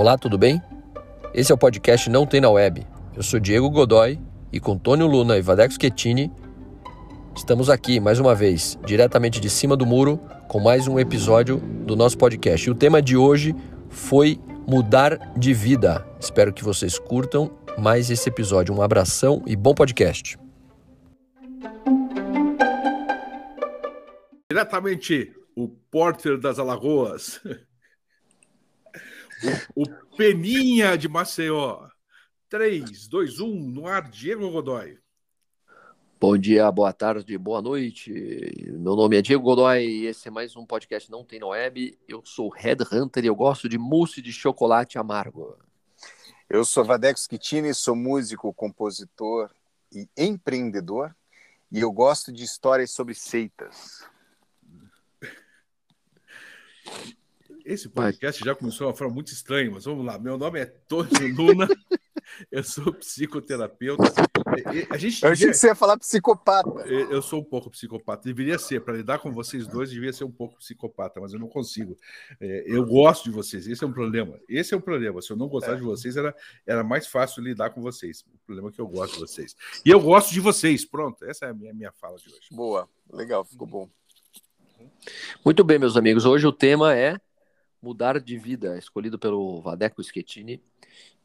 Olá, 0.00 0.16
tudo 0.16 0.38
bem? 0.38 0.62
Esse 1.34 1.52
é 1.52 1.54
o 1.54 1.58
podcast 1.58 2.08
Não 2.08 2.24
Tem 2.24 2.40
na 2.40 2.48
Web. 2.48 2.86
Eu 3.14 3.22
sou 3.22 3.38
Diego 3.38 3.68
Godoy 3.68 4.18
e 4.50 4.58
com 4.58 4.74
Tônio 4.74 5.06
Luna 5.06 5.36
e 5.36 5.42
Vadeco 5.42 5.74
Schettini 5.74 6.32
estamos 7.36 7.68
aqui 7.68 8.00
mais 8.00 8.18
uma 8.18 8.34
vez, 8.34 8.78
diretamente 8.82 9.38
de 9.38 9.50
cima 9.50 9.76
do 9.76 9.84
muro, 9.84 10.16
com 10.48 10.58
mais 10.58 10.88
um 10.88 10.98
episódio 10.98 11.58
do 11.58 11.94
nosso 11.94 12.16
podcast. 12.16 12.66
E 12.66 12.70
o 12.70 12.74
tema 12.74 13.02
de 13.02 13.14
hoje 13.14 13.54
foi 13.90 14.40
mudar 14.66 15.18
de 15.36 15.52
vida. 15.52 16.06
Espero 16.18 16.50
que 16.50 16.64
vocês 16.64 16.98
curtam 16.98 17.50
mais 17.76 18.10
esse 18.10 18.26
episódio. 18.26 18.74
Um 18.74 18.80
abração 18.80 19.42
e 19.46 19.54
bom 19.54 19.74
podcast. 19.74 20.38
Diretamente, 24.50 25.30
o 25.54 25.68
Porter 25.68 26.40
das 26.40 26.58
Alagoas. 26.58 27.38
O, 29.74 29.84
Peninha 30.16 30.96
de 30.96 31.08
Maceió. 31.08 31.88
3, 32.48 33.06
2, 33.06 33.40
1, 33.40 33.46
no 33.70 33.86
ar, 33.86 34.10
Diego 34.10 34.50
Godoy. 34.50 34.98
Bom 36.20 36.36
dia, 36.36 36.70
boa 36.70 36.92
tarde, 36.92 37.38
boa 37.38 37.62
noite. 37.62 38.12
Meu 38.72 38.94
nome 38.94 39.16
é 39.16 39.22
Diego 39.22 39.42
Godoy 39.42 39.82
e 39.86 40.06
esse 40.06 40.28
é 40.28 40.30
mais 40.30 40.54
um 40.56 40.66
podcast 40.66 41.10
Não 41.10 41.24
Tem 41.24 41.38
na 41.38 41.46
Web. 41.46 41.98
Eu 42.06 42.22
sou 42.24 42.50
Red 42.50 42.78
Hunter 42.92 43.24
e 43.24 43.28
eu 43.28 43.34
gosto 43.34 43.68
de 43.68 43.78
mousse 43.78 44.20
de 44.20 44.32
chocolate 44.32 44.98
amargo. 44.98 45.56
Eu 46.48 46.64
sou 46.64 46.84
Vadex 46.84 47.26
Kitini, 47.26 47.72
sou 47.72 47.96
músico, 47.96 48.52
compositor 48.52 49.50
e 49.90 50.08
empreendedor 50.18 51.14
e 51.72 51.80
eu 51.80 51.90
gosto 51.90 52.32
de 52.32 52.44
histórias 52.44 52.90
sobre 52.90 53.14
seitas. 53.14 54.04
Esse 57.70 57.88
podcast 57.88 58.44
já 58.44 58.52
começou 58.52 58.88
de 58.88 58.90
uma 58.90 58.98
forma 58.98 59.14
muito 59.14 59.32
estranha, 59.32 59.70
mas 59.70 59.84
vamos 59.84 60.04
lá. 60.04 60.18
Meu 60.18 60.36
nome 60.36 60.58
é 60.58 60.66
Tony 60.66 61.30
Luna, 61.30 61.68
eu 62.50 62.64
sou 62.64 62.92
psicoterapeuta. 62.92 64.02
A 64.90 64.96
gente 64.96 65.22
eu 65.22 65.30
achei 65.30 65.46
que 65.46 65.54
você 65.54 65.68
ia 65.68 65.74
falar 65.76 65.96
psicopata. 65.96 66.68
Eu 66.88 67.22
sou 67.22 67.40
um 67.40 67.44
pouco 67.44 67.70
psicopata. 67.70 68.24
Deveria 68.24 68.58
ser, 68.58 68.80
para 68.80 68.96
lidar 68.96 69.20
com 69.20 69.32
vocês 69.32 69.68
dois, 69.68 69.88
devia 69.88 70.12
ser 70.12 70.24
um 70.24 70.32
pouco 70.32 70.56
psicopata, 70.56 71.20
mas 71.20 71.32
eu 71.32 71.38
não 71.38 71.46
consigo. 71.46 71.96
É, 72.40 72.64
eu 72.66 72.84
gosto 72.84 73.22
de 73.22 73.30
vocês, 73.30 73.68
esse 73.68 73.84
é 73.84 73.86
um 73.86 73.92
problema. 73.92 74.36
Esse 74.48 74.74
é 74.74 74.76
o 74.76 74.80
um 74.80 74.82
problema. 74.82 75.22
Se 75.22 75.30
eu 75.30 75.36
não 75.36 75.46
gostar 75.46 75.74
é. 75.74 75.76
de 75.76 75.82
vocês, 75.82 76.16
era, 76.16 76.34
era 76.66 76.82
mais 76.82 77.06
fácil 77.06 77.40
lidar 77.40 77.70
com 77.70 77.80
vocês. 77.80 78.22
O 78.22 78.46
problema 78.46 78.70
é 78.70 78.72
que 78.72 78.80
eu 78.80 78.88
gosto 78.88 79.14
de 79.14 79.20
vocês. 79.20 79.54
E 79.86 79.90
eu 79.90 80.00
gosto 80.00 80.32
de 80.32 80.40
vocês. 80.40 80.84
Pronto, 80.84 81.24
essa 81.24 81.46
é 81.46 81.50
a 81.50 81.54
minha, 81.54 81.72
minha 81.72 81.92
fala 81.92 82.16
de 82.16 82.28
hoje. 82.30 82.48
Boa, 82.50 82.88
legal, 83.12 83.44
ficou 83.44 83.68
bom. 83.68 83.88
Muito 85.44 85.62
bem, 85.62 85.78
meus 85.78 85.96
amigos. 85.96 86.24
Hoje 86.24 86.44
o 86.48 86.52
tema 86.52 86.96
é 86.96 87.16
Mudar 87.82 88.20
de 88.20 88.36
Vida, 88.38 88.76
escolhido 88.76 89.18
pelo 89.18 89.60
Vadeco 89.60 90.02
Schettini. 90.02 90.62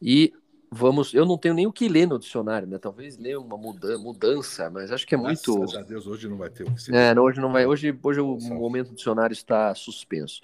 E 0.02 0.34
vamos. 0.72 1.14
Eu 1.14 1.26
não 1.26 1.38
tenho 1.38 1.54
nem 1.54 1.68
o 1.68 1.72
que 1.72 1.88
ler 1.88 2.08
no 2.08 2.20
dicionário, 2.20 2.68
né? 2.68 2.78
Talvez 2.78 3.18
ler 3.18 3.38
uma 3.38 3.58
muda, 3.58 3.98
mudança, 3.98 4.70
mas 4.70 4.92
acho 4.92 5.06
que 5.06 5.16
é 5.16 5.18
muito. 5.18 5.58
Graças 5.58 5.78
a 5.78 5.82
Deus, 5.82 6.08
hoje 6.08 6.28
não 6.28 6.38
vai 6.38 6.50
ter 6.50 6.64
o 6.64 6.74
que 6.74 6.82
ser. 6.82 6.94
É, 6.94 7.20
hoje 7.20 7.40
não 7.40 7.52
vai. 7.52 7.66
Hoje, 7.66 7.98
hoje 8.02 8.20
o 8.20 8.38
momento 8.38 8.90
do 8.90 8.96
dicionário 8.96 9.34
está 9.34 9.74
suspenso. 9.76 10.42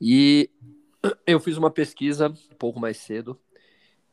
E 0.00 0.50
eu 1.26 1.38
fiz 1.40 1.56
uma 1.56 1.70
pesquisa 1.70 2.28
um 2.28 2.56
pouco 2.58 2.80
mais 2.80 2.96
cedo 2.96 3.38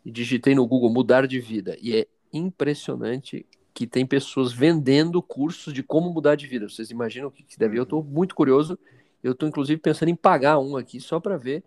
e 0.04 0.12
digitei 0.12 0.56
no 0.56 0.68
Google 0.68 0.92
mudar 0.92 1.28
de 1.28 1.40
vida. 1.40 1.78
E 1.82 1.96
é 1.96 2.08
impressionante 2.34 3.46
que 3.74 3.88
tem 3.88 4.06
pessoas 4.06 4.52
vendendo 4.52 5.22
cursos 5.22 5.74
de 5.74 5.82
como 5.82 6.12
mudar 6.12 6.36
de 6.36 6.48
vida. 6.48 6.68
Vocês 6.68 6.92
imaginam 6.92 7.30
o 7.30 7.32
que 7.32 7.46
deve? 7.58 7.78
Eu 7.78 7.84
estou 7.84 8.04
muito 8.04 8.36
curioso 8.36 8.78
eu 9.24 9.34
estou, 9.34 9.48
inclusive, 9.48 9.80
pensando 9.80 10.10
em 10.10 10.16
pagar 10.16 10.60
um 10.60 10.76
aqui 10.76 11.00
só 11.00 11.20
para 11.20 11.38
ver. 11.38 11.64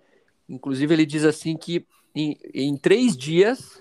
Inclusive, 0.48 0.92
ele 0.92 1.06
diz 1.06 1.24
assim 1.24 1.56
que 1.56 1.86
em, 2.14 2.38
em 2.52 2.76
três 2.76 3.16
dias 3.16 3.80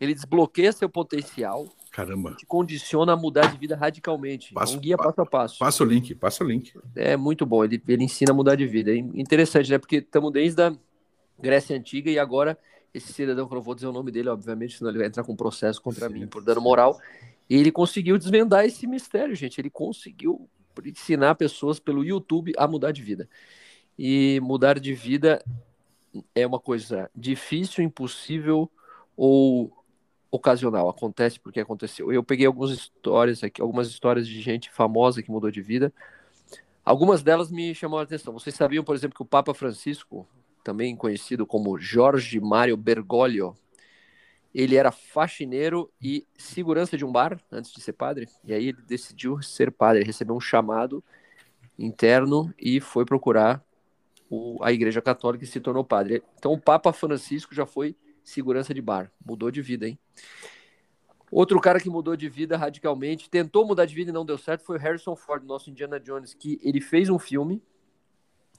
ele 0.00 0.14
desbloqueia 0.14 0.72
seu 0.72 0.88
potencial. 0.88 1.66
Caramba. 1.90 2.34
Te 2.34 2.46
condiciona 2.46 3.12
a 3.12 3.16
mudar 3.16 3.52
de 3.52 3.58
vida 3.58 3.76
radicalmente. 3.76 4.54
Passo, 4.54 4.76
um 4.76 4.80
guia 4.80 4.96
passo 4.96 5.20
a 5.20 5.26
passo. 5.26 5.58
Passa 5.58 5.84
o 5.84 5.86
link, 5.86 6.14
passa 6.14 6.42
o 6.42 6.46
link. 6.46 6.72
É 6.96 7.16
muito 7.16 7.44
bom. 7.44 7.62
Ele, 7.64 7.80
ele 7.86 8.04
ensina 8.04 8.32
a 8.32 8.34
mudar 8.34 8.54
de 8.54 8.66
vida. 8.66 8.90
É 8.90 8.96
interessante, 8.96 9.70
né? 9.70 9.78
Porque 9.78 9.96
estamos 9.96 10.32
desde 10.32 10.62
a 10.62 10.72
Grécia 11.38 11.76
Antiga 11.76 12.10
e 12.10 12.18
agora 12.18 12.58
esse 12.94 13.12
cidadão, 13.12 13.46
que 13.46 13.54
eu 13.54 13.56
não 13.56 13.62
vou 13.62 13.74
dizer 13.74 13.86
o 13.86 13.92
nome 13.92 14.10
dele, 14.10 14.28
obviamente, 14.28 14.76
senão 14.76 14.90
ele 14.90 14.98
vai 14.98 15.06
entrar 15.06 15.24
com 15.24 15.32
um 15.32 15.36
processo 15.36 15.80
contra 15.80 16.08
Sim. 16.08 16.14
mim 16.14 16.26
por 16.26 16.42
dano 16.42 16.60
moral. 16.60 16.98
E 17.48 17.56
ele 17.56 17.72
conseguiu 17.72 18.18
desvendar 18.18 18.64
esse 18.64 18.86
mistério, 18.86 19.34
gente. 19.34 19.60
Ele 19.60 19.70
conseguiu 19.70 20.48
ensinar 20.84 21.34
pessoas 21.34 21.78
pelo 21.78 22.04
YouTube 22.04 22.52
a 22.56 22.66
mudar 22.66 22.92
de 22.92 23.02
vida. 23.02 23.28
E 23.98 24.40
mudar 24.42 24.78
de 24.78 24.94
vida 24.94 25.42
é 26.34 26.46
uma 26.46 26.58
coisa 26.58 27.10
difícil, 27.14 27.84
impossível 27.84 28.70
ou 29.16 29.72
ocasional. 30.30 30.88
Acontece 30.88 31.38
porque 31.38 31.60
aconteceu. 31.60 32.12
Eu 32.12 32.22
peguei 32.22 32.46
algumas 32.46 32.70
histórias 32.70 33.44
aqui, 33.44 33.60
algumas 33.60 33.88
histórias 33.88 34.26
de 34.26 34.40
gente 34.40 34.70
famosa 34.70 35.22
que 35.22 35.30
mudou 35.30 35.50
de 35.50 35.60
vida. 35.60 35.92
Algumas 36.84 37.22
delas 37.22 37.50
me 37.50 37.74
chamaram 37.74 38.00
a 38.00 38.04
atenção. 38.04 38.32
Vocês 38.32 38.56
sabiam, 38.56 38.82
por 38.82 38.96
exemplo, 38.96 39.14
que 39.14 39.22
o 39.22 39.26
Papa 39.26 39.54
Francisco, 39.54 40.26
também 40.64 40.96
conhecido 40.96 41.46
como 41.46 41.78
Jorge 41.78 42.40
Mário 42.40 42.76
Bergoglio, 42.76 43.54
ele 44.54 44.76
era 44.76 44.90
faxineiro 44.90 45.90
e 46.00 46.26
segurança 46.36 46.96
de 46.96 47.04
um 47.04 47.12
bar 47.12 47.40
antes 47.50 47.72
de 47.72 47.80
ser 47.80 47.94
padre. 47.94 48.28
E 48.44 48.52
aí 48.52 48.68
ele 48.68 48.82
decidiu 48.82 49.40
ser 49.42 49.70
padre, 49.70 50.04
recebeu 50.04 50.34
um 50.34 50.40
chamado 50.40 51.02
interno 51.78 52.52
e 52.58 52.80
foi 52.80 53.04
procurar 53.04 53.64
o, 54.28 54.62
a 54.62 54.72
Igreja 54.72 55.00
Católica 55.00 55.44
e 55.44 55.46
se 55.46 55.60
tornou 55.60 55.84
padre. 55.84 56.22
Então 56.38 56.52
o 56.52 56.60
Papa 56.60 56.92
Francisco 56.92 57.54
já 57.54 57.64
foi 57.64 57.96
segurança 58.22 58.74
de 58.74 58.82
bar, 58.82 59.10
mudou 59.24 59.50
de 59.50 59.62
vida, 59.62 59.88
hein? 59.88 59.98
Outro 61.30 61.58
cara 61.58 61.80
que 61.80 61.88
mudou 61.88 62.14
de 62.14 62.28
vida 62.28 62.58
radicalmente, 62.58 63.30
tentou 63.30 63.66
mudar 63.66 63.86
de 63.86 63.94
vida 63.94 64.10
e 64.10 64.14
não 64.14 64.24
deu 64.24 64.36
certo, 64.36 64.64
foi 64.64 64.78
Harrison 64.78 65.16
Ford, 65.16 65.42
nosso 65.44 65.70
Indiana 65.70 65.98
Jones, 65.98 66.34
que 66.34 66.60
ele 66.62 66.78
fez 66.78 67.08
um 67.08 67.18
filme 67.18 67.62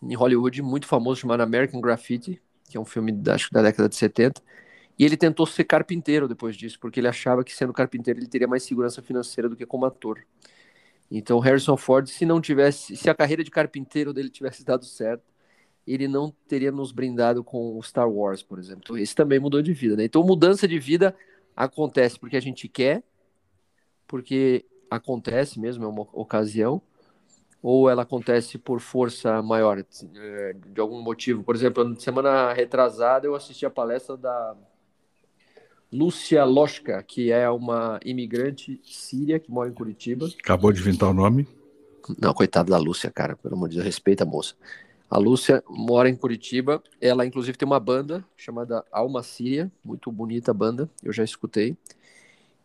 em 0.02 0.16
Hollywood 0.16 0.60
muito 0.64 0.88
famoso 0.88 1.22
chamado 1.22 1.42
American 1.42 1.80
Graffiti, 1.80 2.42
que 2.68 2.76
é 2.76 2.80
um 2.80 2.86
filme 2.86 3.14
acho 3.30 3.54
da 3.54 3.62
década 3.62 3.88
de 3.88 3.96
70 3.96 4.42
e 4.98 5.06
ele 5.06 5.18
tentou 5.18 5.46
ser 5.46 5.64
carpinteiro 5.64 6.28
depois 6.28 6.56
disso, 6.56 6.80
porque 6.80 7.00
ele 7.00 7.08
achava 7.08 7.44
que 7.44 7.56
sendo 7.56 7.74
carpinteiro 7.74 8.20
ele 8.20 8.28
teria 8.28 8.48
mais 8.48 8.64
segurança 8.64 9.02
financeira 9.02 9.50
do 9.50 9.56
que 9.56 9.66
como 9.66 9.86
ator. 9.86 10.24
Então, 11.10 11.40
Harrison 11.40 11.78
Ford, 11.78 12.08
se 12.08 12.26
não 12.26 12.42
tivesse, 12.42 12.96
se 12.96 13.10
a 13.10 13.16
carreira 13.16 13.44
de 13.44 13.52
carpinteiro 13.52 14.14
dele 14.14 14.30
tivesse 14.30 14.64
dado 14.64 14.86
certo, 14.86 15.24
ele 15.86 16.08
não 16.08 16.34
teria 16.48 16.72
nos 16.72 16.92
brindado 16.92 17.44
com 17.44 17.78
o 17.78 17.84
Star 17.84 18.10
Wars, 18.10 18.42
por 18.42 18.58
exemplo. 18.58 18.82
Então, 18.84 18.98
esse 18.98 19.14
também 19.14 19.40
mudou 19.40 19.62
de 19.62 19.74
vida, 19.74 19.96
né? 19.96 20.06
Então, 20.06 20.24
mudança 20.24 20.68
de 20.68 20.80
vida 20.80 21.16
acontece 21.56 22.18
porque 22.20 22.38
a 22.38 22.42
gente 22.42 22.68
quer, 22.68 23.04
porque 24.08 24.66
acontece 24.90 25.60
mesmo, 25.60 25.84
é 25.84 25.88
uma 25.88 26.08
ocasião, 26.14 26.82
ou 27.62 27.90
ela 27.90 28.04
acontece 28.04 28.58
por 28.58 28.80
força 28.80 29.42
maior, 29.42 29.80
eh, 29.80 30.56
de 30.68 30.82
algum 30.82 31.02
motivo. 31.02 31.44
Por 31.44 31.56
exemplo, 31.56 32.00
semana 32.00 32.54
retrasada 32.54 33.26
eu 33.28 33.36
assisti 33.36 33.66
a 33.66 33.70
palestra 33.70 34.18
da 34.18 34.56
Lúcia 35.94 36.44
Loshka, 36.44 37.04
que 37.04 37.32
é 37.32 37.48
uma 37.48 38.00
imigrante 38.04 38.82
síria 38.84 39.40
que 39.40 39.52
mora 39.52 39.70
em 39.70 39.74
Curitiba. 39.74 40.28
Acabou 40.40 40.74
de 40.74 40.80
inventar 40.80 41.08
o 41.08 41.14
nome? 41.14 41.48
Não, 42.20 42.34
coitada 42.34 42.72
da 42.72 42.80
Lúcia, 42.80 43.12
cara, 43.12 43.36
pelo 43.36 43.54
amor 43.54 43.70
de 43.70 43.76
Deus, 43.76 43.86
respeita 43.86 44.24
a 44.24 44.28
moça. 44.28 44.56
A 45.08 45.20
Lúcia 45.20 45.64
mora 45.70 46.10
em 46.10 46.16
Curitiba, 46.16 46.82
ela 47.00 47.24
inclusive 47.28 47.56
tem 47.56 47.68
uma 47.68 47.80
banda 47.80 48.26
chamada 48.36 48.84
Alma 48.92 49.22
Síria, 49.22 49.72
muito 49.86 50.12
bonita 50.12 50.50
a 50.50 50.54
banda, 50.54 50.90
eu 51.04 51.14
já 51.14 51.24
escutei. 51.24 51.78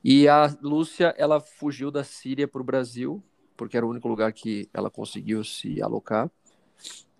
E 0.02 0.26
a 0.26 0.56
Lúcia, 0.62 1.14
ela 1.18 1.38
fugiu 1.38 1.90
da 1.90 2.02
Síria 2.02 2.48
para 2.48 2.62
o 2.62 2.64
Brasil, 2.64 3.22
porque 3.58 3.76
era 3.76 3.84
o 3.84 3.90
único 3.90 4.08
lugar 4.08 4.32
que 4.32 4.70
ela 4.72 4.88
conseguiu 4.88 5.44
se 5.44 5.82
alocar. 5.82 6.30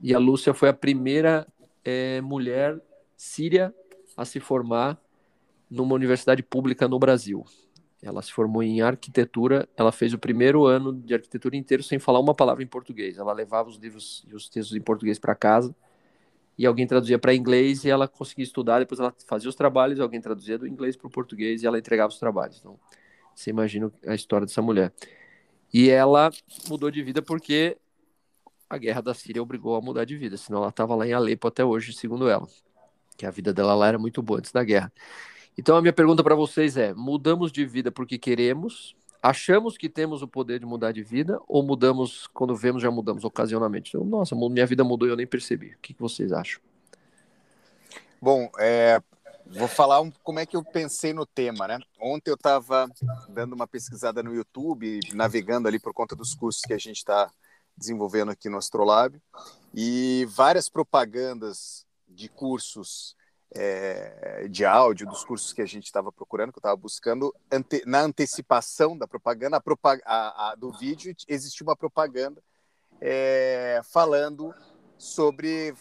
E 0.00 0.15
a 0.15 0.19
Lúcia 0.19 0.55
foi 0.55 0.71
a 0.71 0.75
primeira 0.75 1.47
é, 1.85 2.23
mulher 2.23 2.81
síria 3.15 3.75
a 4.17 4.25
se 4.25 4.41
formar 4.41 4.99
numa 5.70 5.94
universidade 5.94 6.43
pública 6.43 6.88
no 6.88 6.99
Brasil. 6.99 7.44
Ela 8.00 8.23
se 8.23 8.32
formou 8.32 8.62
em 8.62 8.81
arquitetura, 8.81 9.69
ela 9.76 9.91
fez 9.91 10.12
o 10.15 10.19
primeiro 10.19 10.67
ano 10.67 10.93
de 10.93 11.15
arquitetura 11.15 11.56
inteiro 11.56 11.82
sem 11.82 11.99
falar 11.99 12.20
uma 12.20 12.35
palavra 12.35 12.62
em 12.62 12.67
português. 12.67 13.19
Ela 13.19 13.32
levava 13.32 13.69
os 13.69 13.76
livros 13.76 14.25
e 14.29 14.35
os 14.35 14.49
textos 14.49 14.76
em 14.76 14.81
português 14.81 15.19
para 15.19 15.35
casa 15.35 15.75
e 16.59 16.67
alguém 16.67 16.87
traduzia 16.87 17.19
para 17.19 17.32
inglês 17.32 17.85
e 17.85 17.91
ela 17.91 18.09
conseguia 18.09 18.43
estudar. 18.43 18.81
Depois 18.81 18.99
ela 18.99 19.15
fazia 19.26 19.49
os 19.49 19.55
trabalhos, 19.55 20.00
alguém 20.00 20.20
traduzia 20.20 20.59
do 20.59 20.67
inglês 20.67 20.97
para 20.97 21.06
o 21.06 21.11
português 21.11 21.62
e 21.62 21.67
ela 21.67 21.79
entregava 21.79 22.12
os 22.12 22.19
trabalhos. 22.19 22.59
Então, 22.59 22.79
você 23.35 23.50
imagina 23.50 23.93
a 24.05 24.14
história 24.14 24.44
dessa 24.44 24.61
mulher. 24.61 24.93
E 25.73 25.88
ela 25.88 26.31
mudou 26.69 26.91
de 26.91 27.00
vida 27.03 27.23
porque 27.23 27.76
a 28.69 28.76
guerra 28.76 29.00
da 29.00 29.14
Síria 29.14 29.41
obrigou 29.41 29.76
a 29.76 29.81
mudar 29.81 30.05
de 30.05 30.17
vida, 30.17 30.37
senão 30.37 30.59
ela 30.59 30.71
estava 30.71 30.94
lá 30.97 31.06
em 31.06 31.12
Alepo 31.12 31.47
até 31.47 31.64
hoje, 31.64 31.93
segundo 31.93 32.29
ela. 32.29 32.47
Que 33.17 33.25
a 33.25 33.31
vida 33.31 33.53
dela 33.53 33.75
lá 33.75 33.87
era 33.87 33.99
muito 33.99 34.21
boa 34.21 34.41
antes 34.41 34.50
da 34.50 34.64
guerra. 34.64 34.93
Então 35.59 35.77
a 35.77 35.83
minha 35.83 35.93
pergunta 35.93 36.23
para 36.23 36.37
vocês 36.37 36.77
é: 36.77 36.95
mudamos 36.95 37.51
de 37.51 37.67
vida 37.67 37.91
porque 37.91 38.17
queremos? 38.17 38.97
Achamos 39.21 39.77
que 39.77 39.89
temos 39.89 40.23
o 40.23 40.29
poder 40.29 40.61
de 40.61 40.67
mudar 40.67 40.93
de 40.93 41.03
vida 41.03 41.41
ou 41.49 41.61
mudamos 41.65 42.29
quando 42.29 42.55
vemos 42.55 42.81
já 42.81 42.89
mudamos 42.89 43.25
ocasionalmente? 43.25 43.89
Então, 43.89 44.05
nossa, 44.07 44.37
minha 44.37 44.65
vida 44.65 44.85
mudou 44.85 45.09
e 45.09 45.11
eu 45.11 45.17
nem 45.17 45.27
percebi. 45.27 45.75
O 45.75 45.79
que, 45.83 45.93
vocês 45.99 46.31
acham? 46.31 46.61
Bom, 48.23 48.49
é, 48.61 49.03
vou 49.45 49.67
falar 49.67 50.01
um, 50.01 50.13
como 50.23 50.39
é 50.39 50.47
que 50.47 50.57
eu 50.57 50.63
pensei 50.63 51.13
no 51.13 51.27
tema, 51.27 51.67
né? 51.67 51.81
Ontem 52.01 52.31
eu 52.31 52.37
estava 52.37 52.89
dando 53.29 53.55
uma 53.55 53.67
pesquisada 53.67 54.23
no 54.23 54.33
YouTube, 54.33 55.01
navegando 55.13 55.67
ali 55.67 55.81
por 55.81 55.93
conta 55.93 56.15
dos 56.15 56.33
cursos 56.33 56.63
que 56.63 56.73
a 56.73 56.79
gente 56.79 56.99
está 56.99 57.29
desenvolvendo 57.77 58.31
aqui 58.31 58.49
no 58.49 58.57
Astrolab, 58.57 59.21
e 59.75 60.25
várias 60.31 60.69
propagandas 60.69 61.85
de 62.09 62.29
cursos 62.29 63.17
é, 63.55 64.47
de 64.49 64.65
áudio, 64.65 65.06
dos 65.06 65.25
cursos 65.25 65.53
que 65.53 65.62
a 65.62 65.67
gente 65.67 65.85
estava 65.85 66.12
procurando, 66.12 66.53
que 66.53 66.59
eu 66.59 66.61
estava 66.61 66.77
buscando, 66.77 67.35
ante, 67.50 67.83
na 67.87 68.00
antecipação 68.00 68.97
da 68.97 69.06
propaganda, 69.06 69.56
a, 69.56 69.62
a, 70.05 70.50
a, 70.50 70.55
do 70.55 70.71
vídeo, 70.73 71.15
existia 71.27 71.67
uma 71.67 71.77
propaganda 71.77 72.43
é, 73.00 73.81
falando 73.85 74.55
sobre 74.97 75.75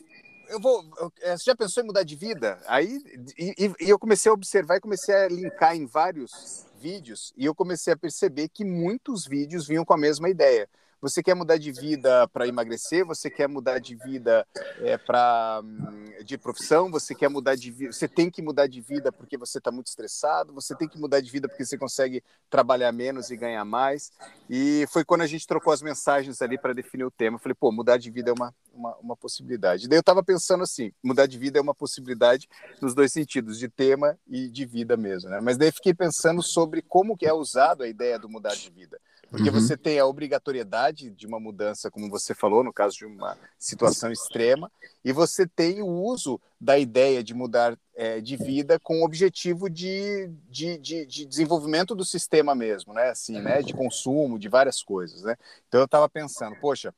eu 0.49 0.61
vou. 0.61 0.83
É, 1.21 1.37
você 1.37 1.43
já 1.45 1.55
pensou 1.55 1.83
em 1.83 1.87
mudar 1.87 2.03
de 2.03 2.15
vida? 2.15 2.61
Aí 2.67 3.01
e, 3.37 3.73
e, 3.79 3.89
eu 3.89 3.99
comecei 3.99 4.29
a 4.29 4.33
observar 4.33 4.77
e 4.77 4.81
comecei 4.81 5.13
a 5.13 5.27
linkar 5.27 5.75
em 5.75 5.85
vários 5.85 6.65
vídeos 6.79 7.33
e 7.35 7.45
eu 7.45 7.53
comecei 7.53 7.93
a 7.93 7.97
perceber 7.97 8.49
que 8.49 8.63
muitos 8.63 9.25
vídeos 9.25 9.67
vinham 9.67 9.83
com 9.83 9.93
a 9.93 9.97
mesma 9.97 10.29
ideia. 10.29 10.69
Você 11.01 11.21
quer 11.21 11.35
mudar 11.35 11.57
de 11.57 11.71
vida 11.71 12.27
para 12.29 12.47
emagrecer? 12.47 13.05
Você 13.05 13.29
quer 13.29 13.47
mudar 13.47 13.79
de 13.79 13.95
vida 13.95 14.47
é, 14.79 14.97
para 14.97 15.61
hum, 15.63 16.23
de 16.25 16.37
profissão? 16.37 16.89
Você 16.89 17.13
quer 17.13 17.29
mudar 17.29 17.55
de 17.55 17.71
vida? 17.71 17.91
Você 17.91 18.07
tem 18.07 18.31
que 18.31 18.41
mudar 18.41 18.67
de 18.67 18.81
vida 18.81 19.11
porque 19.11 19.37
você 19.37 19.59
está 19.59 19.71
muito 19.71 19.87
estressado? 19.87 20.53
Você 20.53 20.75
tem 20.75 20.87
que 20.87 20.99
mudar 20.99 21.21
de 21.21 21.31
vida 21.31 21.47
porque 21.47 21.63
você 21.63 21.77
consegue 21.77 22.23
trabalhar 22.49 22.91
menos 22.91 23.29
e 23.29 23.37
ganhar 23.37 23.63
mais? 23.63 24.11
E 24.49 24.85
foi 24.91 25.05
quando 25.05 25.21
a 25.21 25.27
gente 25.27 25.45
trocou 25.45 25.71
as 25.71 25.81
mensagens 25.81 26.41
ali 26.41 26.57
para 26.57 26.73
definir 26.73 27.03
o 27.03 27.11
tema. 27.11 27.35
Eu 27.35 27.41
falei, 27.41 27.55
pô, 27.55 27.71
mudar 27.71 27.97
de 27.97 28.09
vida 28.09 28.31
é 28.31 28.33
uma, 28.33 28.53
uma, 28.73 28.95
uma 28.97 29.15
possibilidade. 29.15 29.87
Daí 29.87 29.97
eu 29.97 30.01
estava 30.01 30.23
pensando 30.23 30.63
assim, 30.63 30.91
mudar 31.03 31.27
de 31.27 31.37
vida 31.37 31.59
é 31.59 31.61
uma 31.61 31.75
possibilidade 31.75 32.49
nos 32.81 32.95
dois 32.95 33.11
sentidos, 33.11 33.59
de 33.59 33.69
tema 33.69 34.17
e 34.27 34.49
de 34.49 34.65
vida 34.65 34.97
mesmo, 34.97 35.29
né? 35.29 35.39
Mas 35.41 35.57
daí 35.57 35.71
fiquei 35.71 35.93
pensando 35.93 36.41
sobre 36.41 36.81
como 36.81 37.15
que 37.15 37.27
é 37.27 37.33
usado 37.33 37.83
a 37.83 37.87
ideia 37.87 38.17
do 38.17 38.27
mudar 38.27 38.55
de 38.55 38.69
vida. 38.71 38.99
Porque 39.29 39.49
uhum. 39.49 39.59
você 39.59 39.75
tem 39.75 39.99
a 39.99 40.05
obrigatoriedade 40.05 41.09
de 41.09 41.27
uma 41.27 41.39
mudança, 41.39 41.91
como 41.91 42.09
você 42.09 42.33
falou, 42.33 42.63
no 42.63 42.71
caso 42.71 42.97
de 42.97 43.05
uma 43.05 43.37
situação 43.59 44.11
extrema, 44.11 44.71
e 45.03 45.11
você 45.11 45.45
tem 45.45 45.81
o 45.81 45.87
uso 45.87 46.39
da 46.59 46.77
ideia 46.79 47.23
de 47.23 47.33
mudar 47.33 47.77
é, 47.95 48.21
de 48.21 48.37
vida 48.37 48.79
com 48.79 49.01
o 49.01 49.05
objetivo 49.05 49.69
de, 49.69 50.27
de, 50.49 50.77
de, 50.77 51.05
de, 51.05 51.25
desenvolvimento 51.25 51.93
do 51.93 52.05
sistema 52.05 52.55
mesmo, 52.55 52.93
né? 52.93 53.09
Assim, 53.09 53.41
né? 53.41 53.61
De 53.61 53.73
consumo, 53.73 54.39
de 54.39 54.47
várias 54.47 54.81
coisas, 54.81 55.23
né? 55.23 55.35
Então 55.67 55.81
eu 55.81 55.85
estava 55.85 56.07
pensando, 56.07 56.55
poxa, 56.61 56.93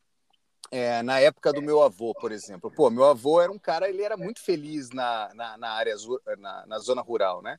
é, 0.72 1.02
na 1.02 1.20
época 1.20 1.52
do 1.52 1.62
meu 1.62 1.82
avô, 1.82 2.14
por 2.14 2.32
exemplo, 2.32 2.72
pô, 2.72 2.90
meu 2.92 3.06
avô 3.06 3.42
era 3.42 3.52
um 3.52 3.58
cara, 3.58 3.90
ele 3.90 4.04
era 4.04 4.16
muito 4.16 4.40
feliz 4.40 4.92
na, 4.92 5.34
na, 5.34 5.58
na 5.58 5.70
área, 5.72 5.96
na, 6.38 6.66
na 6.68 6.80
zona 6.80 7.02
rural, 7.02 7.42
né? 7.42 7.58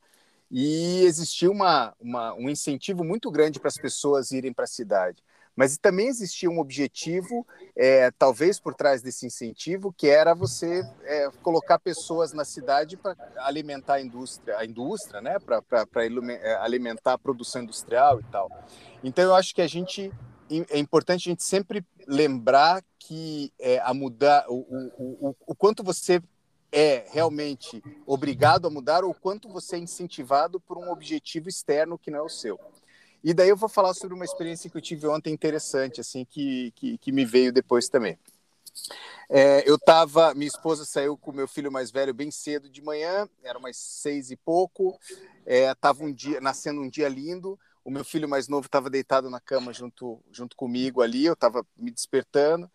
E 0.50 1.04
existia 1.04 1.50
uma, 1.50 1.94
uma, 2.00 2.34
um 2.34 2.48
incentivo 2.48 3.04
muito 3.04 3.30
grande 3.30 3.60
para 3.60 3.68
as 3.68 3.76
pessoas 3.76 4.32
irem 4.32 4.52
para 4.52 4.64
a 4.64 4.68
cidade. 4.68 5.22
Mas 5.54 5.76
também 5.76 6.08
existia 6.08 6.50
um 6.50 6.58
objetivo, 6.58 7.46
é, 7.76 8.10
talvez 8.12 8.58
por 8.58 8.74
trás 8.74 9.02
desse 9.02 9.26
incentivo, 9.26 9.92
que 9.92 10.08
era 10.08 10.34
você 10.34 10.82
é, 11.02 11.28
colocar 11.42 11.78
pessoas 11.78 12.32
na 12.32 12.44
cidade 12.44 12.96
para 12.96 13.14
alimentar 13.38 13.94
a 13.94 14.00
indústria, 14.00 14.56
a 14.56 14.64
indústria, 14.64 15.20
né? 15.20 15.38
para 15.38 15.62
é, 16.04 16.54
alimentar 16.56 17.12
a 17.12 17.18
produção 17.18 17.62
industrial 17.62 18.20
e 18.20 18.24
tal. 18.24 18.50
Então, 19.04 19.24
eu 19.24 19.34
acho 19.34 19.54
que 19.54 19.60
a 19.60 19.66
gente 19.66 20.10
é 20.68 20.78
importante 20.78 21.28
a 21.28 21.30
gente 21.30 21.44
sempre 21.44 21.84
lembrar 22.08 22.82
que 22.98 23.52
é, 23.58 23.78
a 23.80 23.94
mudar 23.94 24.44
o, 24.48 24.66
o, 24.98 25.28
o, 25.28 25.36
o 25.46 25.54
quanto 25.54 25.84
você 25.84 26.20
é 26.72 27.06
realmente 27.10 27.82
obrigado 28.06 28.66
a 28.66 28.70
mudar 28.70 29.04
ou 29.04 29.14
quanto 29.14 29.48
você 29.48 29.76
é 29.76 29.78
incentivado 29.78 30.60
por 30.60 30.78
um 30.78 30.90
objetivo 30.90 31.48
externo 31.48 31.98
que 31.98 32.10
não 32.10 32.18
é 32.20 32.22
o 32.22 32.28
seu. 32.28 32.58
E 33.22 33.34
daí 33.34 33.48
eu 33.48 33.56
vou 33.56 33.68
falar 33.68 33.92
sobre 33.92 34.14
uma 34.14 34.24
experiência 34.24 34.70
que 34.70 34.76
eu 34.76 34.80
tive 34.80 35.06
ontem 35.06 35.32
interessante, 35.32 36.00
assim, 36.00 36.24
que, 36.24 36.72
que, 36.74 36.96
que 36.96 37.12
me 37.12 37.24
veio 37.24 37.52
depois 37.52 37.88
também. 37.88 38.18
É, 39.28 39.68
eu 39.68 39.76
estava, 39.76 40.34
minha 40.34 40.48
esposa 40.48 40.84
saiu 40.84 41.16
com 41.16 41.32
meu 41.32 41.46
filho 41.46 41.70
mais 41.70 41.90
velho 41.90 42.14
bem 42.14 42.30
cedo 42.30 42.68
de 42.68 42.82
manhã, 42.82 43.28
era 43.44 43.58
umas 43.58 43.76
seis 43.76 44.30
e 44.30 44.36
pouco, 44.36 44.98
é, 45.46 45.72
um 46.00 46.12
dia, 46.12 46.40
nascendo 46.40 46.80
um 46.80 46.88
dia 46.88 47.08
lindo, 47.08 47.58
o 47.84 47.90
meu 47.90 48.04
filho 48.04 48.28
mais 48.28 48.48
novo 48.48 48.66
estava 48.66 48.90
deitado 48.90 49.30
na 49.30 49.38
cama 49.38 49.72
junto, 49.72 50.20
junto 50.32 50.56
comigo 50.56 51.00
ali, 51.00 51.26
eu 51.26 51.34
estava 51.34 51.64
me 51.76 51.90
despertando, 51.90 52.70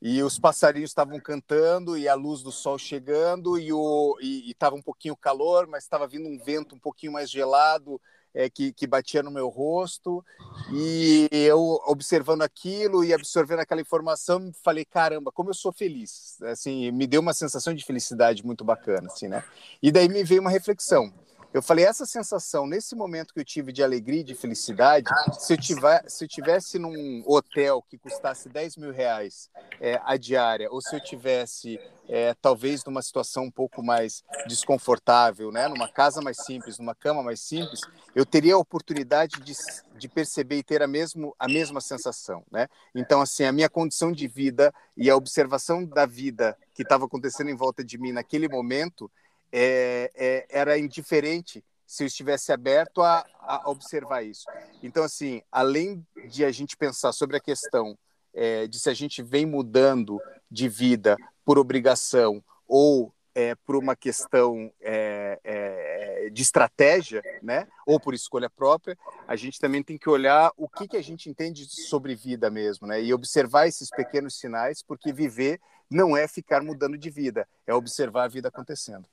e 0.00 0.22
os 0.22 0.38
passarinhos 0.38 0.90
estavam 0.90 1.18
cantando 1.18 1.96
e 1.96 2.08
a 2.08 2.14
luz 2.14 2.42
do 2.42 2.52
sol 2.52 2.78
chegando 2.78 3.58
e 3.58 3.72
o 3.72 4.16
e 4.20 4.50
estava 4.50 4.76
um 4.76 4.82
pouquinho 4.82 5.16
calor, 5.16 5.66
mas 5.66 5.84
estava 5.84 6.06
vindo 6.06 6.28
um 6.28 6.38
vento 6.38 6.74
um 6.74 6.78
pouquinho 6.78 7.12
mais 7.12 7.30
gelado 7.30 8.00
é, 8.34 8.50
que, 8.50 8.72
que 8.72 8.86
batia 8.86 9.22
no 9.22 9.30
meu 9.30 9.48
rosto. 9.48 10.22
E 10.70 11.26
eu 11.32 11.80
observando 11.86 12.42
aquilo 12.42 13.02
e 13.02 13.14
absorvendo 13.14 13.60
aquela 13.60 13.80
informação 13.80 14.52
falei 14.62 14.84
caramba 14.84 15.32
como 15.32 15.50
eu 15.50 15.54
sou 15.54 15.72
feliz. 15.72 16.40
Assim 16.42 16.90
me 16.90 17.06
deu 17.06 17.22
uma 17.22 17.32
sensação 17.32 17.72
de 17.72 17.84
felicidade 17.84 18.44
muito 18.44 18.64
bacana 18.64 19.06
assim 19.06 19.28
né? 19.28 19.42
E 19.82 19.90
daí 19.90 20.08
me 20.08 20.22
veio 20.22 20.42
uma 20.42 20.50
reflexão 20.50 21.12
eu 21.52 21.62
falei, 21.62 21.84
essa 21.84 22.04
sensação, 22.04 22.66
nesse 22.66 22.94
momento 22.94 23.32
que 23.32 23.40
eu 23.40 23.44
tive 23.44 23.72
de 23.72 23.82
alegria 23.82 24.20
e 24.20 24.24
de 24.24 24.34
felicidade, 24.34 25.08
se 25.38 25.52
eu, 25.54 25.56
tiver, 25.56 26.04
se 26.06 26.24
eu 26.24 26.28
tivesse 26.28 26.78
num 26.78 27.22
hotel 27.26 27.82
que 27.82 27.96
custasse 27.96 28.48
10 28.48 28.76
mil 28.76 28.92
reais 28.92 29.50
é, 29.80 30.00
a 30.04 30.16
diária, 30.16 30.70
ou 30.70 30.80
se 30.80 30.94
eu 30.94 31.00
tivesse 31.00 31.80
é, 32.08 32.34
talvez 32.34 32.84
numa 32.84 33.02
situação 33.02 33.44
um 33.44 33.50
pouco 33.50 33.82
mais 33.82 34.22
desconfortável, 34.46 35.50
né? 35.50 35.66
numa 35.68 35.88
casa 35.88 36.20
mais 36.20 36.36
simples, 36.44 36.78
numa 36.78 36.94
cama 36.94 37.22
mais 37.22 37.40
simples, 37.40 37.80
eu 38.14 38.26
teria 38.26 38.54
a 38.54 38.58
oportunidade 38.58 39.40
de, 39.40 39.54
de 39.96 40.08
perceber 40.08 40.58
e 40.58 40.62
ter 40.62 40.82
a, 40.82 40.86
mesmo, 40.86 41.34
a 41.38 41.48
mesma 41.48 41.80
sensação. 41.80 42.44
Né? 42.50 42.68
Então, 42.94 43.20
assim, 43.20 43.44
a 43.44 43.52
minha 43.52 43.68
condição 43.68 44.12
de 44.12 44.26
vida 44.28 44.72
e 44.96 45.08
a 45.08 45.16
observação 45.16 45.84
da 45.84 46.06
vida 46.06 46.56
que 46.74 46.82
estava 46.82 47.06
acontecendo 47.06 47.50
em 47.50 47.56
volta 47.56 47.84
de 47.84 47.98
mim 47.98 48.12
naquele 48.12 48.48
momento 48.48 49.10
é, 49.52 50.10
é, 50.14 50.46
era 50.48 50.78
indiferente 50.78 51.64
se 51.86 52.02
eu 52.02 52.06
estivesse 52.06 52.52
aberto 52.52 53.00
a, 53.00 53.24
a, 53.40 53.70
observar 53.70 54.22
isso. 54.22 54.44
Então, 54.82 55.04
assim, 55.04 55.40
além 55.50 56.04
de 56.28 56.44
a 56.44 56.50
gente 56.50 56.76
pensar 56.76 57.12
sobre 57.12 57.36
a 57.36 57.40
questão 57.40 57.96
é, 58.34 58.66
de 58.66 58.78
se 58.78 58.90
a 58.90 58.94
gente 58.94 59.22
vem 59.22 59.46
mudando 59.46 60.20
de 60.50 60.68
vida 60.68 61.16
por 61.44 61.58
obrigação 61.58 62.42
ou 62.66 63.14
é, 63.34 63.54
por 63.54 63.76
uma 63.76 63.94
questão 63.94 64.72
é, 64.80 65.38
é, 65.44 66.30
de 66.30 66.42
estratégia, 66.42 67.22
né? 67.42 67.68
ou 67.86 68.00
por 68.00 68.14
escolha 68.14 68.48
própria, 68.48 68.96
a 69.28 69.36
gente 69.36 69.60
também 69.60 69.82
tem 69.82 69.98
que 69.98 70.08
olhar 70.08 70.50
o 70.56 70.66
que, 70.68 70.88
que 70.88 70.96
a 70.96 71.02
gente 71.02 71.28
entende 71.28 71.66
sobre 71.66 72.14
vida 72.14 72.50
mesmo, 72.50 72.86
né? 72.86 73.02
e 73.02 73.12
observar 73.12 73.68
esses 73.68 73.90
pequenos 73.90 74.38
sinais, 74.38 74.82
porque 74.82 75.12
viver 75.12 75.60
não 75.90 76.16
é 76.16 76.26
ficar 76.26 76.62
mudando 76.62 76.96
de 76.96 77.10
vida, 77.10 77.46
é 77.66 77.74
observar 77.74 78.24
a 78.24 78.28
vida 78.28 78.48
acontecendo. 78.48 79.06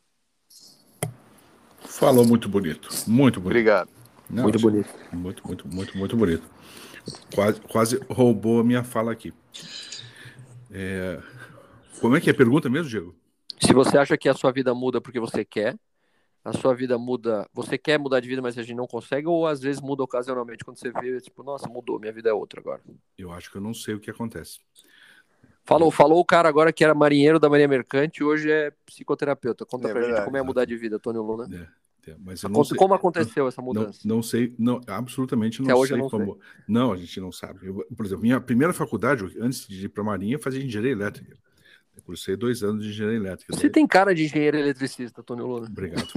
Falou 2.04 2.28
muito 2.28 2.50
bonito. 2.50 2.90
Muito 3.08 3.40
bonito. 3.40 3.58
Obrigado. 3.58 3.90
Não, 4.30 4.44
muito 4.44 4.60
bonito. 4.60 4.90
Muito, 5.14 5.48
muito, 5.48 5.68
muito, 5.68 5.98
muito 5.98 6.18
bonito. 6.18 6.44
Quase, 7.34 7.62
quase 7.62 8.00
roubou 8.10 8.60
a 8.60 8.64
minha 8.64 8.84
fala 8.84 9.12
aqui. 9.12 9.34
É... 10.70 11.22
Como 12.02 12.18
é 12.18 12.20
que 12.20 12.30
é 12.30 12.34
a 12.34 12.36
pergunta 12.36 12.70
mesmo, 12.70 12.90
Diego? 12.90 13.16
Se 13.62 13.72
você 13.72 13.98
acha 13.98 14.18
que 14.18 14.28
a 14.28 14.34
sua 14.34 14.52
vida 14.52 14.74
muda 14.74 15.00
porque 15.00 15.18
você 15.18 15.46
quer, 15.46 15.78
a 16.44 16.52
sua 16.52 16.74
vida 16.74 16.98
muda, 16.98 17.48
você 17.54 17.78
quer 17.78 17.98
mudar 17.98 18.20
de 18.20 18.28
vida, 18.28 18.42
mas 18.42 18.58
a 18.58 18.64
gente 18.64 18.76
não 18.76 18.86
consegue, 18.86 19.26
ou 19.26 19.48
às 19.48 19.62
vezes 19.62 19.82
muda 19.82 20.04
ocasionalmente, 20.04 20.66
quando 20.66 20.78
você 20.78 20.92
vê, 20.92 21.22
tipo, 21.22 21.42
nossa, 21.42 21.70
mudou, 21.70 22.02
minha 22.02 22.12
vida 22.12 22.30
é 22.30 22.34
outra 22.34 22.60
agora. 22.60 22.82
Eu 23.18 23.32
acho 23.32 23.50
que 23.50 23.58
eu 23.58 23.62
não 23.62 23.74
sei 23.74 23.96
o 23.96 24.00
que 24.00 24.12
acontece. 24.12 24.60
Falou, 25.64 25.90
falou 25.90 26.20
o 26.20 26.26
cara 26.26 26.50
agora 26.50 26.74
que 26.74 26.84
era 26.84 26.94
marinheiro 26.94 27.40
da 27.40 27.50
Marinha 27.50 27.70
Mercante 27.70 28.18
e 28.18 28.24
hoje 28.26 28.52
é 28.52 28.72
psicoterapeuta. 28.86 29.66
Conta 29.66 29.88
é 29.88 29.92
pra 29.92 30.02
verdade, 30.02 30.18
gente 30.18 30.26
como 30.26 30.36
é 30.36 30.44
mudar 30.44 30.66
de 30.66 30.76
vida, 30.76 31.00
Tony 31.00 31.20
Luna. 31.20 31.48
É, 31.50 31.56
é, 31.56 31.68
mas 32.20 32.44
eu 32.44 32.50
não 32.50 32.64
sei, 32.64 32.78
como 32.78 32.94
aconteceu 32.94 33.48
essa 33.48 33.62
mudança? 33.62 34.00
Não, 34.04 34.18
não 34.18 34.24
sei, 34.24 34.54
não, 34.58 34.82
absolutamente 34.88 35.62
não 35.62 35.78
Até 35.78 35.88
sei 35.88 35.98
não 35.98 36.10
como. 36.10 36.34
Sei. 36.34 36.42
Não, 36.68 36.92
a 36.92 36.98
gente 36.98 37.20
não 37.20 37.32
sabe. 37.32 37.68
Eu, 37.68 37.86
por 37.96 38.06
exemplo, 38.06 38.24
minha 38.24 38.42
primeira 38.42 38.74
faculdade, 38.74 39.24
antes 39.40 39.68
de 39.68 39.86
ir 39.86 39.90
para 39.90 40.04
a 40.04 40.06
Marinha, 40.06 40.40
fazia 40.40 40.64
engenharia 40.64 40.92
elétrica. 40.92 41.38
Eu 41.96 42.02
cursei 42.02 42.36
dois 42.36 42.64
anos 42.64 42.84
de 42.84 42.90
engenharia 42.90 43.18
elétrica. 43.18 43.54
Você 43.54 43.64
daí... 43.64 43.72
tem 43.72 43.88
cara 43.88 44.16
de 44.16 44.26
engenheiro 44.26 44.58
eletricista, 44.58 45.22
Tony 45.22 45.44
Luna. 45.44 45.68
Obrigado. 45.68 46.08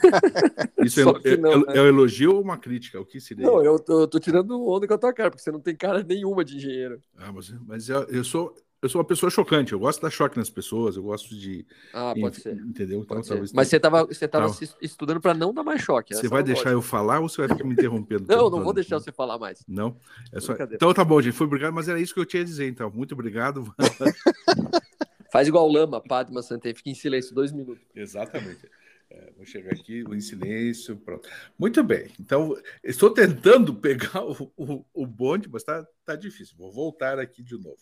Isso 0.84 1.00
é, 1.00 1.32
é, 1.32 1.36
não, 1.36 1.52
é, 1.52 1.56
né? 1.58 1.64
é, 1.74 1.82
um 1.82 1.86
elogio 1.86 2.36
ou 2.36 2.40
uma 2.40 2.56
crítica? 2.56 3.00
O 3.00 3.04
que 3.04 3.20
seria? 3.20 3.44
Não, 3.44 3.62
eu 3.62 3.78
tô, 3.78 4.02
eu 4.02 4.08
tô 4.08 4.20
tirando 4.20 4.64
onda 4.66 4.86
com 4.86 4.94
a 4.94 4.98
tua 4.98 5.12
cara, 5.12 5.30
porque 5.30 5.42
você 5.42 5.50
não 5.50 5.60
tem 5.60 5.74
cara 5.74 6.02
nenhuma 6.02 6.44
de 6.44 6.56
engenheiro. 6.56 7.00
Ah, 7.16 7.32
mas, 7.32 7.52
mas 7.66 7.88
eu, 7.88 8.04
eu 8.04 8.22
sou 8.22 8.54
eu 8.82 8.88
sou 8.88 8.98
uma 9.00 9.06
pessoa 9.06 9.28
chocante, 9.30 9.72
eu 9.72 9.78
gosto 9.78 9.98
de 9.98 10.02
dar 10.02 10.10
choque 10.10 10.38
nas 10.38 10.48
pessoas, 10.48 10.96
eu 10.96 11.02
gosto 11.02 11.34
de. 11.34 11.66
Ah, 11.92 12.14
pode 12.18 12.40
ser. 12.40 12.54
Entendeu? 12.54 13.00
Então, 13.00 13.22
ser. 13.22 13.42
Mas 13.52 13.68
você 13.68 13.76
estava 13.76 14.04
você 14.06 14.26
tava 14.26 14.46
não. 14.46 14.56
estudando 14.80 15.20
para 15.20 15.34
não 15.34 15.52
dar 15.52 15.62
mais 15.62 15.82
choque. 15.82 16.14
Você 16.14 16.28
vai 16.28 16.42
deixar 16.42 16.70
eu 16.70 16.80
falar 16.80 17.20
ou 17.20 17.28
você 17.28 17.46
vai 17.46 17.48
ficar 17.48 17.64
me 17.64 17.74
interrompendo? 17.74 18.24
não, 18.28 18.48
não 18.48 18.64
vou 18.64 18.72
deixar 18.72 18.98
você 18.98 19.12
falar 19.12 19.38
mais. 19.38 19.62
Não? 19.68 19.96
É 20.32 20.40
só... 20.40 20.54
Então 20.54 20.94
tá 20.94 21.04
bom, 21.04 21.20
gente. 21.20 21.34
Foi 21.34 21.46
obrigado, 21.46 21.74
mas 21.74 21.88
era 21.88 22.00
isso 22.00 22.14
que 22.14 22.20
eu 22.20 22.26
tinha 22.26 22.42
a 22.42 22.44
dizer, 22.44 22.68
então. 22.68 22.90
Muito 22.90 23.12
obrigado. 23.12 23.74
Faz 25.30 25.46
igual 25.46 25.70
Lama, 25.70 26.00
Padma 26.00 26.42
Santé, 26.42 26.74
fica 26.74 26.90
em 26.90 26.94
silêncio 26.94 27.34
dois 27.34 27.52
minutos. 27.52 27.84
Exatamente. 27.94 28.68
É, 29.10 29.32
vou 29.36 29.44
chegar 29.44 29.72
aqui, 29.72 30.04
em 30.08 30.20
silêncio, 30.20 30.96
pronto. 30.96 31.28
Muito 31.58 31.82
bem. 31.82 32.12
Então, 32.20 32.56
estou 32.82 33.10
tentando 33.10 33.74
pegar 33.74 34.22
o, 34.24 34.52
o, 34.56 34.84
o 34.94 35.06
bonde, 35.06 35.48
mas 35.48 35.62
está 35.62 35.84
tá 36.04 36.14
difícil. 36.14 36.56
Vou 36.56 36.70
voltar 36.72 37.18
aqui 37.18 37.42
de 37.42 37.58
novo. 37.58 37.80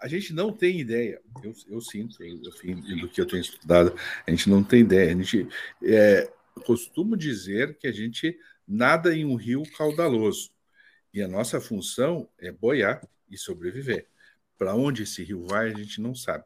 A 0.00 0.08
gente 0.08 0.32
não 0.32 0.52
tem 0.52 0.80
ideia, 0.80 1.22
eu, 1.42 1.54
eu 1.68 1.80
sinto, 1.80 2.22
eu, 2.22 2.38
do 2.38 3.08
que 3.08 3.20
eu 3.20 3.26
tenho 3.26 3.40
estudado, 3.40 3.94
a 4.26 4.30
gente 4.30 4.50
não 4.50 4.64
tem 4.64 4.80
ideia. 4.80 5.12
A 5.12 5.16
gente 5.16 5.48
é, 5.84 6.32
costumo 6.64 7.16
dizer 7.16 7.78
que 7.78 7.86
a 7.86 7.92
gente 7.92 8.36
nada 8.66 9.14
em 9.14 9.24
um 9.24 9.36
rio 9.36 9.62
caudaloso. 9.76 10.50
E 11.12 11.22
a 11.22 11.28
nossa 11.28 11.60
função 11.60 12.28
é 12.38 12.50
boiar 12.50 13.06
e 13.30 13.38
sobreviver. 13.38 14.08
Para 14.58 14.74
onde 14.74 15.04
esse 15.04 15.22
rio 15.22 15.46
vai, 15.46 15.70
a 15.70 15.76
gente 15.76 16.00
não 16.00 16.14
sabe. 16.14 16.44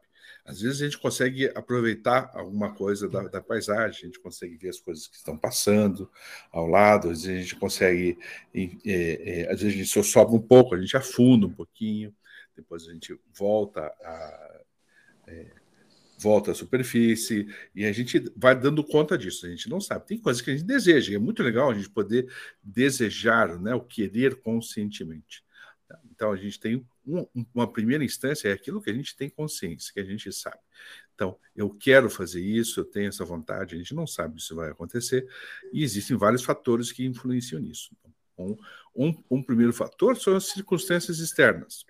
Às 0.49 0.61
vezes 0.61 0.81
a 0.81 0.85
gente 0.85 0.97
consegue 0.97 1.47
aproveitar 1.53 2.31
alguma 2.33 2.73
coisa 2.73 3.07
da, 3.07 3.21
da, 3.27 3.39
paisagem, 3.39 4.01
a 4.01 4.05
gente 4.07 4.19
consegue 4.19 4.57
ver 4.57 4.69
as 4.69 4.79
coisas 4.79 5.07
que 5.07 5.15
estão 5.15 5.37
passando 5.37 6.09
ao 6.51 6.65
lado, 6.65 7.11
às 7.11 7.21
vezes 7.21 7.37
a 7.37 7.41
gente 7.41 7.55
consegue, 7.55 8.17
é, 8.51 9.41
é, 9.43 9.51
às 9.51 9.61
vezes 9.61 9.75
a 9.75 9.77
gente 9.77 9.89
só 9.89 10.01
sobe 10.01 10.35
um 10.35 10.41
pouco, 10.41 10.73
a 10.73 10.81
gente 10.81 10.97
afunda 10.97 11.45
um 11.45 11.53
pouquinho, 11.53 12.11
depois 12.55 12.87
a 12.87 12.91
gente 12.91 13.15
volta 13.31 13.81
a, 13.81 14.61
é, 15.27 15.51
volta 16.17 16.51
à 16.51 16.55
superfície 16.55 17.47
e 17.75 17.85
a 17.85 17.91
gente 17.91 18.23
vai 18.35 18.59
dando 18.59 18.83
conta 18.83 19.15
disso. 19.17 19.45
A 19.45 19.49
gente 19.49 19.69
não 19.69 19.79
sabe. 19.79 20.07
Tem 20.07 20.17
coisas 20.17 20.41
que 20.41 20.49
a 20.49 20.53
gente 20.53 20.65
deseja. 20.65 21.11
E 21.11 21.15
é 21.15 21.19
muito 21.19 21.41
legal 21.41 21.69
a 21.69 21.73
gente 21.73 21.89
poder 21.89 22.27
desejar, 22.61 23.57
né, 23.59 23.73
o 23.73 23.81
querer 23.81 24.35
conscientemente. 24.41 25.43
Então 26.19 26.33
a 26.33 26.35
gente 26.35 26.59
tem 26.59 26.85
um, 27.07 27.25
uma 27.55 27.71
primeira 27.71 28.03
instância 28.03 28.49
é 28.49 28.51
aquilo 28.51 28.81
que 28.81 28.89
a 28.89 28.93
gente 28.93 29.15
tem 29.15 29.29
consciência, 29.29 29.93
que 29.93 30.01
a 30.01 30.03
gente 30.03 30.29
sabe. 30.33 30.59
Então 31.15 31.39
eu 31.55 31.69
quero 31.69 32.09
fazer 32.09 32.41
isso, 32.41 32.81
eu 32.81 32.83
tenho 32.83 33.07
essa 33.07 33.23
vontade. 33.23 33.73
A 33.73 33.77
gente 33.77 33.95
não 33.95 34.05
sabe 34.05 34.43
se 34.43 34.53
vai 34.53 34.69
acontecer 34.69 35.25
e 35.71 35.81
existem 35.81 36.17
vários 36.17 36.43
fatores 36.43 36.91
que 36.91 37.05
influenciam 37.05 37.61
nisso. 37.61 37.95
Um, 38.37 38.57
um, 38.93 39.23
um 39.31 39.41
primeiro 39.41 39.71
fator 39.71 40.17
são 40.17 40.35
as 40.35 40.47
circunstâncias 40.47 41.19
externas. 41.19 41.85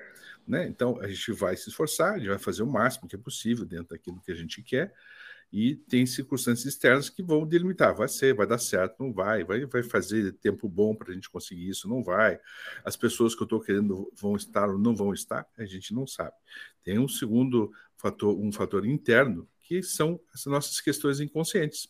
Né? 0.47 0.67
Então, 0.67 0.99
a 1.01 1.07
gente 1.07 1.31
vai 1.31 1.55
se 1.57 1.69
esforçar, 1.69 2.13
a 2.13 2.17
gente 2.19 2.29
vai 2.29 2.39
fazer 2.39 2.61
o 2.61 2.67
máximo 2.67 3.07
que 3.07 3.15
é 3.15 3.19
possível 3.19 3.65
dentro 3.65 3.89
daquilo 3.89 4.21
que 4.21 4.31
a 4.31 4.35
gente 4.35 4.61
quer, 4.61 4.93
e 5.51 5.75
tem 5.75 6.05
circunstâncias 6.05 6.73
externas 6.73 7.09
que 7.09 7.23
vão 7.23 7.45
delimitar, 7.45 7.95
vai 7.95 8.07
ser, 8.07 8.35
vai 8.35 8.45
dar 8.45 8.59
certo, 8.59 8.95
não 8.99 9.11
vai, 9.11 9.43
vai, 9.43 9.65
vai 9.65 9.81
fazer 9.81 10.33
tempo 10.33 10.69
bom 10.69 10.93
para 10.93 11.11
a 11.11 11.13
gente 11.13 11.29
conseguir 11.29 11.69
isso, 11.69 11.89
não 11.89 12.03
vai. 12.03 12.39
As 12.85 12.95
pessoas 12.95 13.33
que 13.33 13.41
eu 13.41 13.45
estou 13.45 13.59
querendo 13.59 14.11
vão 14.15 14.35
estar 14.35 14.69
ou 14.69 14.77
não 14.77 14.95
vão 14.95 15.11
estar, 15.11 15.47
a 15.57 15.65
gente 15.65 15.93
não 15.93 16.05
sabe. 16.05 16.35
Tem 16.83 16.99
um 16.99 17.07
segundo 17.07 17.71
fator, 17.97 18.37
um 18.37 18.51
fator 18.51 18.85
interno, 18.85 19.47
que 19.61 19.81
são 19.81 20.19
as 20.33 20.45
nossas 20.45 20.79
questões 20.81 21.19
inconscientes. 21.19 21.87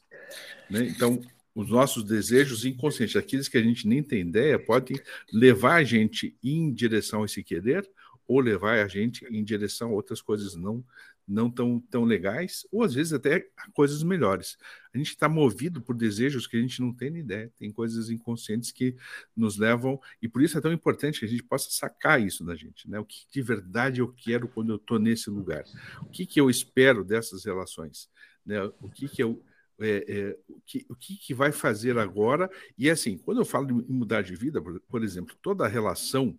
Né? 0.69 0.87
Então, 0.87 1.21
os 1.53 1.69
nossos 1.69 2.03
desejos 2.03 2.63
inconscientes, 2.63 3.17
aqueles 3.17 3.49
que 3.49 3.57
a 3.57 3.61
gente 3.61 3.85
nem 3.85 4.01
tem 4.01 4.21
ideia, 4.21 4.57
podem 4.57 4.97
levar 5.33 5.75
a 5.75 5.83
gente 5.83 6.37
em 6.41 6.73
direção 6.73 7.23
a 7.23 7.25
esse 7.25 7.43
querer 7.43 7.89
ou 8.25 8.39
levar 8.39 8.79
a 8.79 8.87
gente 8.87 9.25
em 9.25 9.43
direção 9.43 9.89
a 9.89 9.93
outras 9.93 10.21
coisas 10.21 10.55
não 10.55 10.85
não 11.29 11.49
tão, 11.49 11.79
tão 11.79 12.03
legais, 12.03 12.65
ou 12.71 12.83
às 12.83 12.93
vezes 12.95 13.13
até 13.13 13.47
coisas 13.73 14.01
melhores. 14.01 14.57
A 14.93 14.97
gente 14.97 15.09
está 15.09 15.29
movido 15.29 15.79
por 15.81 15.95
desejos 15.95 16.47
que 16.47 16.57
a 16.57 16.59
gente 16.59 16.81
não 16.81 16.91
tem 16.91 17.15
ideia, 17.15 17.51
tem 17.57 17.71
coisas 17.71 18.09
inconscientes 18.09 18.71
que 18.71 18.95
nos 19.35 19.57
levam, 19.57 20.01
e 20.21 20.27
por 20.27 20.41
isso 20.41 20.57
é 20.57 20.61
tão 20.61 20.73
importante 20.73 21.19
que 21.19 21.25
a 21.25 21.29
gente 21.29 21.43
possa 21.43 21.69
sacar 21.69 22.19
isso 22.19 22.43
da 22.43 22.55
gente, 22.55 22.89
né? 22.89 22.99
O 22.99 23.05
que 23.05 23.25
de 23.31 23.41
verdade 23.41 24.01
eu 24.01 24.11
quero 24.11 24.47
quando 24.47 24.71
eu 24.71 24.77
estou 24.77 24.97
nesse 24.97 25.29
lugar? 25.29 25.63
O 26.01 26.09
que, 26.09 26.25
que 26.25 26.41
eu 26.41 26.49
espero 26.49 27.03
dessas 27.03 27.45
relações? 27.45 28.09
Né? 28.45 28.61
O 28.81 28.89
que, 28.89 29.07
que 29.07 29.21
eu. 29.21 29.43
É, 29.81 30.05
é, 30.09 30.37
o, 30.49 30.59
que, 30.65 30.85
o 30.89 30.95
que, 30.95 31.15
que 31.15 31.33
vai 31.33 31.53
fazer 31.53 31.97
agora? 31.97 32.49
E 32.77 32.89
assim, 32.89 33.17
quando 33.17 33.37
eu 33.37 33.45
falo 33.45 33.65
de 33.67 33.73
mudar 33.73 34.21
de 34.23 34.35
vida, 34.35 34.61
por, 34.61 34.77
por 34.81 35.03
exemplo, 35.03 35.37
toda 35.41 35.65
relação 35.69 36.37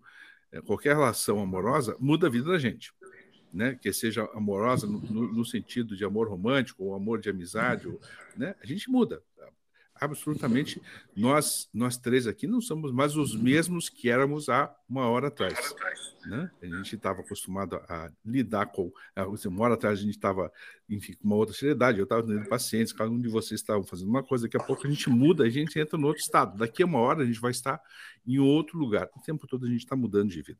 é, 0.51 0.61
qualquer 0.61 0.95
relação 0.95 1.39
amorosa 1.39 1.95
muda 1.99 2.27
a 2.27 2.29
vida 2.29 2.51
da 2.51 2.59
gente. 2.59 2.93
Né, 3.53 3.77
que 3.81 3.91
seja 3.91 4.23
amorosa 4.33 4.87
no, 4.87 4.99
no, 4.99 5.43
sentido 5.43 5.93
de 5.93 6.05
amor 6.05 6.29
romântico 6.29 6.85
ou 6.85 6.95
amor 6.95 7.19
de 7.19 7.29
amizade, 7.29 7.85
ou, 7.85 7.99
né, 8.37 8.55
a 8.63 8.65
gente 8.65 8.89
muda 8.89 9.21
absolutamente 9.99 10.81
nós 11.15 11.69
nós 11.71 11.95
três 11.95 12.25
aqui 12.25 12.47
não 12.47 12.59
somos 12.59 12.91
mais 12.91 13.15
os 13.15 13.35
mesmos 13.35 13.87
que 13.87 14.09
éramos 14.09 14.49
há 14.49 14.75
uma 14.89 15.07
hora 15.07 15.27
atrás 15.27 15.75
né? 16.25 16.49
a 16.59 16.65
gente 16.65 16.95
estava 16.95 17.21
acostumado 17.21 17.75
a 17.87 18.09
lidar 18.25 18.65
com 18.65 18.91
assim, 19.15 19.47
uma 19.47 19.63
hora 19.63 19.75
atrás 19.75 19.99
a 19.99 20.01
gente 20.01 20.15
estava 20.15 20.51
enfim 20.89 21.13
com 21.13 21.27
uma 21.27 21.35
outra 21.35 21.53
seriedade 21.53 21.99
eu 21.99 22.05
estava 22.05 22.23
tendo 22.23 22.49
pacientes 22.49 22.91
cada 22.91 23.11
um 23.11 23.19
de 23.19 23.29
vocês 23.29 23.59
estava 23.59 23.83
fazendo 23.83 24.09
uma 24.09 24.23
coisa 24.23 24.45
daqui 24.45 24.57
a 24.57 24.63
pouco 24.63 24.87
a 24.87 24.89
gente 24.89 25.07
muda 25.07 25.43
a 25.43 25.49
gente 25.49 25.77
entra 25.77 25.99
no 25.99 26.07
outro 26.07 26.23
estado 26.23 26.57
daqui 26.57 26.81
a 26.81 26.85
uma 26.87 26.99
hora 26.99 27.21
a 27.21 27.25
gente 27.25 27.39
vai 27.39 27.51
estar 27.51 27.79
em 28.25 28.39
outro 28.39 28.77
lugar. 28.77 29.09
O 29.15 29.21
tempo 29.21 29.47
todo 29.47 29.65
a 29.65 29.69
gente 29.69 29.81
está 29.81 29.95
mudando 29.95 30.29
de 30.29 30.41
vida. 30.41 30.59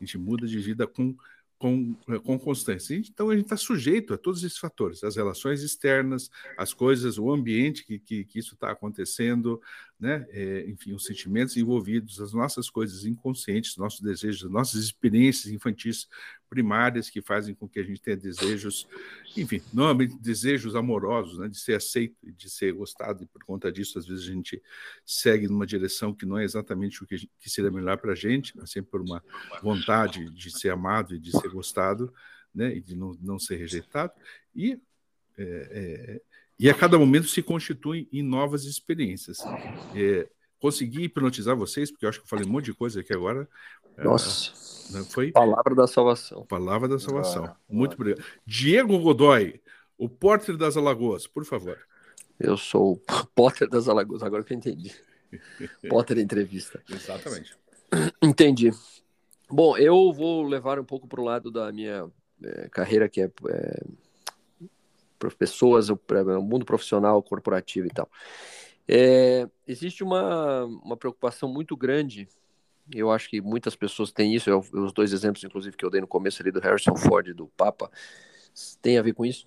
A 0.00 0.04
gente 0.04 0.18
muda 0.18 0.46
de 0.46 0.58
vida 0.58 0.86
com 0.86 1.16
com, 1.58 1.96
eh, 2.08 2.18
com 2.18 2.38
constância. 2.38 2.94
Então, 2.94 3.30
a 3.30 3.34
gente 3.34 3.44
está 3.44 3.56
sujeito 3.56 4.12
a 4.12 4.18
todos 4.18 4.42
esses 4.44 4.58
fatores, 4.58 5.02
as 5.02 5.16
relações 5.16 5.62
externas, 5.62 6.30
as 6.56 6.74
coisas, 6.74 7.18
o 7.18 7.30
ambiente 7.30 7.84
que, 7.84 7.98
que, 7.98 8.24
que 8.24 8.38
isso 8.38 8.54
está 8.54 8.70
acontecendo, 8.70 9.60
né? 9.98 10.26
É, 10.30 10.68
enfim, 10.68 10.92
os 10.92 11.04
sentimentos 11.04 11.56
envolvidos, 11.56 12.20
as 12.20 12.32
nossas 12.32 12.68
coisas 12.68 13.04
inconscientes, 13.04 13.76
nossos 13.76 14.00
desejos, 14.00 14.50
nossas 14.50 14.82
experiências 14.82 15.52
infantis 15.52 16.06
primárias 16.56 17.10
que 17.10 17.20
fazem 17.20 17.54
com 17.54 17.68
que 17.68 17.78
a 17.78 17.82
gente 17.82 18.00
tenha 18.00 18.16
desejos, 18.16 18.88
enfim, 19.36 19.60
normalmente 19.74 20.16
desejos 20.16 20.74
amorosos, 20.74 21.38
né? 21.38 21.48
De 21.48 21.58
ser 21.58 21.74
aceito, 21.74 22.16
de 22.22 22.48
ser 22.48 22.72
gostado, 22.72 23.22
e 23.22 23.26
por 23.26 23.44
conta 23.44 23.70
disso, 23.70 23.98
às 23.98 24.06
vezes 24.06 24.24
a 24.24 24.32
gente 24.32 24.62
segue 25.04 25.48
numa 25.48 25.66
direção 25.66 26.14
que 26.14 26.24
não 26.24 26.38
é 26.38 26.44
exatamente 26.44 27.04
o 27.04 27.06
que, 27.06 27.28
que 27.38 27.50
seria 27.50 27.70
melhor 27.70 27.98
para 27.98 28.12
a 28.12 28.16
gente, 28.16 28.56
mas 28.56 28.70
sempre 28.70 28.90
por 28.90 29.02
uma 29.02 29.22
vontade 29.62 30.30
de 30.30 30.50
ser 30.50 30.70
amado 30.70 31.14
e 31.14 31.18
de 31.18 31.30
ser 31.30 31.50
gostado, 31.50 32.10
né? 32.54 32.74
E 32.74 32.80
de 32.80 32.96
não, 32.96 33.14
não 33.20 33.38
ser 33.38 33.56
rejeitado. 33.56 34.14
E 34.54 34.80
é, 35.36 35.42
é, 35.42 36.20
e 36.58 36.70
a 36.70 36.74
cada 36.74 36.98
momento 36.98 37.28
se 37.28 37.42
constituem 37.42 38.08
em 38.10 38.22
novas 38.22 38.64
experiências. 38.64 39.40
É, 39.94 40.26
consegui 40.60 41.04
hipnotizar 41.04 41.56
vocês, 41.56 41.90
porque 41.90 42.04
eu 42.04 42.08
acho 42.08 42.18
que 42.18 42.24
eu 42.24 42.28
falei 42.28 42.46
um 42.46 42.50
monte 42.50 42.66
de 42.66 42.74
coisa 42.74 43.00
aqui 43.00 43.12
agora. 43.12 43.48
É, 43.96 44.04
Nossa. 44.04 44.52
É, 44.96 45.02
foi 45.04 45.32
Palavra 45.32 45.74
da 45.74 45.86
salvação. 45.86 46.44
Palavra 46.46 46.88
da 46.88 46.98
salvação. 46.98 47.44
Ah, 47.46 47.56
Muito 47.68 47.92
ah. 47.92 47.94
obrigado. 47.94 48.24
Diego 48.44 48.98
Godoy, 48.98 49.60
o 49.98 50.08
Potter 50.08 50.56
das 50.56 50.76
Alagoas, 50.76 51.26
por 51.26 51.44
favor. 51.44 51.78
Eu 52.38 52.56
sou 52.56 52.92
o 52.92 53.26
Potter 53.34 53.68
das 53.68 53.88
Alagoas, 53.88 54.22
agora 54.22 54.44
que 54.44 54.52
eu 54.52 54.56
entendi. 54.56 54.94
Potter 55.88 56.18
entrevista. 56.18 56.82
Exatamente. 56.88 57.56
Entendi. 58.22 58.70
Bom, 59.48 59.76
eu 59.76 60.12
vou 60.12 60.42
levar 60.42 60.78
um 60.78 60.84
pouco 60.84 61.06
para 61.06 61.20
o 61.20 61.24
lado 61.24 61.50
da 61.50 61.72
minha 61.72 62.10
é, 62.42 62.68
carreira, 62.68 63.08
que 63.08 63.22
é, 63.22 63.30
é 63.48 63.82
pessoas, 65.38 65.88
o, 65.88 65.98
o 66.38 66.42
mundo 66.42 66.64
profissional, 66.64 67.22
corporativo 67.22 67.86
e 67.86 67.90
tal. 67.90 68.08
É, 68.88 69.48
existe 69.66 70.04
uma, 70.04 70.64
uma 70.64 70.96
preocupação 70.96 71.52
muito 71.52 71.76
grande, 71.76 72.28
eu 72.94 73.10
acho 73.10 73.28
que 73.28 73.40
muitas 73.40 73.74
pessoas 73.74 74.12
têm 74.12 74.34
isso, 74.34 74.48
eu, 74.48 74.60
os 74.72 74.92
dois 74.92 75.12
exemplos, 75.12 75.42
inclusive, 75.42 75.76
que 75.76 75.84
eu 75.84 75.90
dei 75.90 76.00
no 76.00 76.06
começo 76.06 76.40
ali 76.40 76.52
do 76.52 76.60
Harrison 76.60 76.94
Ford 76.96 77.26
e 77.28 77.34
do 77.34 77.48
Papa, 77.48 77.90
tem 78.80 78.96
a 78.98 79.02
ver 79.02 79.12
com 79.12 79.24
isso. 79.24 79.46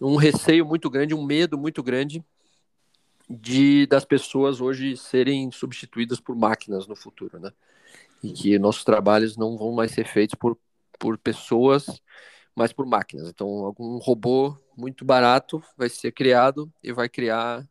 Um 0.00 0.16
receio 0.16 0.66
muito 0.66 0.90
grande, 0.90 1.14
um 1.14 1.24
medo 1.24 1.56
muito 1.56 1.82
grande 1.82 2.24
de 3.28 3.86
das 3.86 4.04
pessoas 4.04 4.60
hoje 4.60 4.96
serem 4.96 5.52
substituídas 5.52 6.18
por 6.18 6.34
máquinas 6.34 6.88
no 6.88 6.96
futuro, 6.96 7.38
né? 7.38 7.52
E 8.22 8.32
que 8.32 8.58
nossos 8.58 8.82
trabalhos 8.82 9.36
não 9.36 9.56
vão 9.56 9.72
mais 9.72 9.92
ser 9.92 10.06
feitos 10.06 10.34
por, 10.34 10.58
por 10.98 11.16
pessoas, 11.16 12.02
mas 12.54 12.72
por 12.72 12.84
máquinas. 12.86 13.28
Então, 13.28 13.46
algum 13.64 13.98
robô 13.98 14.56
muito 14.76 15.04
barato 15.04 15.62
vai 15.76 15.88
ser 15.88 16.12
criado 16.12 16.70
e 16.82 16.92
vai 16.92 17.08
criar, 17.08 17.66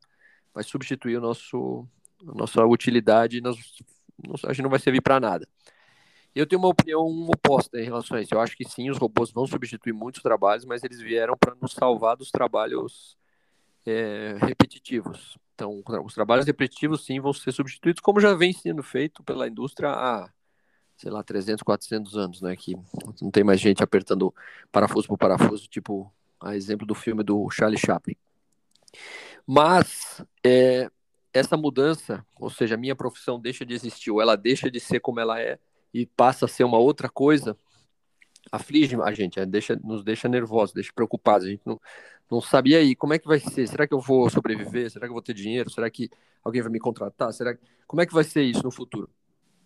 vai 0.53 0.63
substituir 0.63 1.17
o 1.17 1.21
nosso, 1.21 1.87
a 2.27 2.33
nossa 2.33 2.65
utilidade, 2.65 3.41
nós, 3.41 3.57
a 4.45 4.53
gente 4.53 4.63
não 4.63 4.69
vai 4.69 4.79
servir 4.79 5.01
para 5.01 5.19
nada. 5.19 5.47
Eu 6.35 6.45
tenho 6.45 6.61
uma 6.61 6.69
opinião 6.69 7.05
oposta 7.27 7.79
em 7.79 7.85
relação 7.85 8.15
a 8.15 8.21
isso. 8.21 8.33
Eu 8.33 8.39
acho 8.39 8.55
que 8.55 8.67
sim, 8.67 8.89
os 8.89 8.97
robôs 8.97 9.31
vão 9.31 9.47
substituir 9.47 9.93
muitos 9.93 10.21
trabalhos, 10.21 10.63
mas 10.63 10.83
eles 10.83 11.01
vieram 11.01 11.35
para 11.37 11.55
nos 11.59 11.73
salvar 11.73 12.15
dos 12.15 12.29
trabalhos 12.29 13.17
é, 13.85 14.37
repetitivos. 14.39 15.37
Então, 15.55 15.83
os 16.05 16.13
trabalhos 16.13 16.45
repetitivos 16.45 17.03
sim 17.03 17.19
vão 17.19 17.33
ser 17.33 17.51
substituídos, 17.51 17.99
como 17.99 18.19
já 18.19 18.33
vem 18.33 18.53
sendo 18.53 18.83
feito 18.83 19.23
pela 19.23 19.47
indústria 19.47 19.89
há 19.89 20.29
sei 20.99 21.09
lá, 21.09 21.23
300, 21.23 21.63
400 21.63 22.17
anos, 22.17 22.41
né? 22.41 22.55
Que 22.57 22.75
não 23.21 23.31
tem 23.31 23.41
mais 23.41 23.59
gente 23.61 23.81
apertando 23.81 24.35
parafuso 24.69 25.07
por 25.07 25.17
parafuso, 25.17 25.65
tipo 25.67 26.11
a 26.41 26.55
exemplo 26.55 26.85
do 26.85 26.93
filme 26.93 27.23
do 27.23 27.49
Charlie 27.49 27.79
Chaplin. 27.79 28.15
Mas 29.51 30.23
é, 30.45 30.91
essa 31.33 31.57
mudança, 31.57 32.23
ou 32.39 32.51
seja, 32.51 32.75
a 32.75 32.77
minha 32.77 32.95
profissão 32.95 33.39
deixa 33.39 33.65
de 33.65 33.73
existir, 33.73 34.11
ou 34.11 34.21
ela 34.21 34.35
deixa 34.35 34.69
de 34.69 34.79
ser 34.79 34.99
como 34.99 35.19
ela 35.19 35.41
é 35.41 35.57
e 35.91 36.05
passa 36.05 36.45
a 36.45 36.47
ser 36.47 36.63
uma 36.65 36.77
outra 36.77 37.09
coisa, 37.09 37.57
aflige 38.51 38.95
a 39.01 39.11
gente, 39.11 39.39
é, 39.39 39.47
deixa, 39.47 39.75
nos 39.83 40.03
deixa 40.03 40.29
nervosos, 40.29 40.71
deixa 40.71 40.93
preocupados. 40.93 41.47
A 41.47 41.49
gente 41.49 41.63
não, 41.65 41.81
não 42.29 42.39
sabia 42.39 42.77
aí 42.77 42.95
como 42.95 43.15
é 43.15 43.17
que 43.17 43.27
vai 43.27 43.39
ser. 43.39 43.67
Será 43.67 43.87
que 43.87 43.93
eu 43.95 43.99
vou 43.99 44.29
sobreviver? 44.29 44.91
Será 44.91 45.07
que 45.07 45.09
eu 45.09 45.15
vou 45.15 45.23
ter 45.23 45.33
dinheiro? 45.33 45.67
Será 45.71 45.89
que 45.89 46.11
alguém 46.43 46.61
vai 46.61 46.71
me 46.71 46.79
contratar? 46.79 47.33
Será 47.33 47.57
como 47.87 48.03
é 48.03 48.05
que 48.05 48.13
vai 48.13 48.23
ser 48.23 48.43
isso 48.43 48.61
no 48.61 48.69
futuro? 48.69 49.09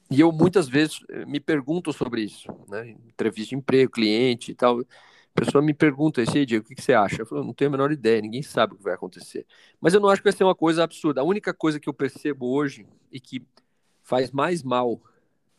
E 0.09 0.21
eu 0.21 0.31
muitas 0.31 0.69
vezes 0.69 1.01
me 1.27 1.41
pergunto 1.41 1.91
sobre 1.91 2.21
isso, 2.21 2.47
né? 2.69 2.91
Entrevista 2.91 3.49
de 3.49 3.55
emprego, 3.55 3.91
cliente 3.91 4.51
e 4.53 4.55
tal. 4.55 4.79
A 5.35 5.41
pessoa 5.41 5.63
me 5.63 5.73
pergunta 5.73 6.21
esse 6.21 6.45
Diego, 6.45 6.63
o 6.63 6.67
que, 6.67 6.75
que 6.75 6.81
você 6.81 6.93
acha? 6.93 7.21
Eu 7.21 7.25
falo, 7.25 7.43
não 7.43 7.53
tenho 7.53 7.69
a 7.69 7.71
menor 7.71 7.91
ideia, 7.91 8.21
ninguém 8.21 8.43
sabe 8.43 8.73
o 8.73 8.77
que 8.77 8.83
vai 8.83 8.93
acontecer. 8.93 9.45
Mas 9.81 9.93
eu 9.93 9.99
não 9.99 10.09
acho 10.09 10.21
que 10.21 10.29
vai 10.29 10.37
ser 10.37 10.43
uma 10.43 10.53
coisa 10.53 10.83
absurda. 10.83 11.21
A 11.21 11.23
única 11.23 11.53
coisa 11.53 11.79
que 11.79 11.89
eu 11.89 11.93
percebo 11.93 12.47
hoje 12.53 12.85
e 13.11 13.19
que 13.19 13.43
faz 14.03 14.31
mais 14.31 14.61
mal 14.61 15.01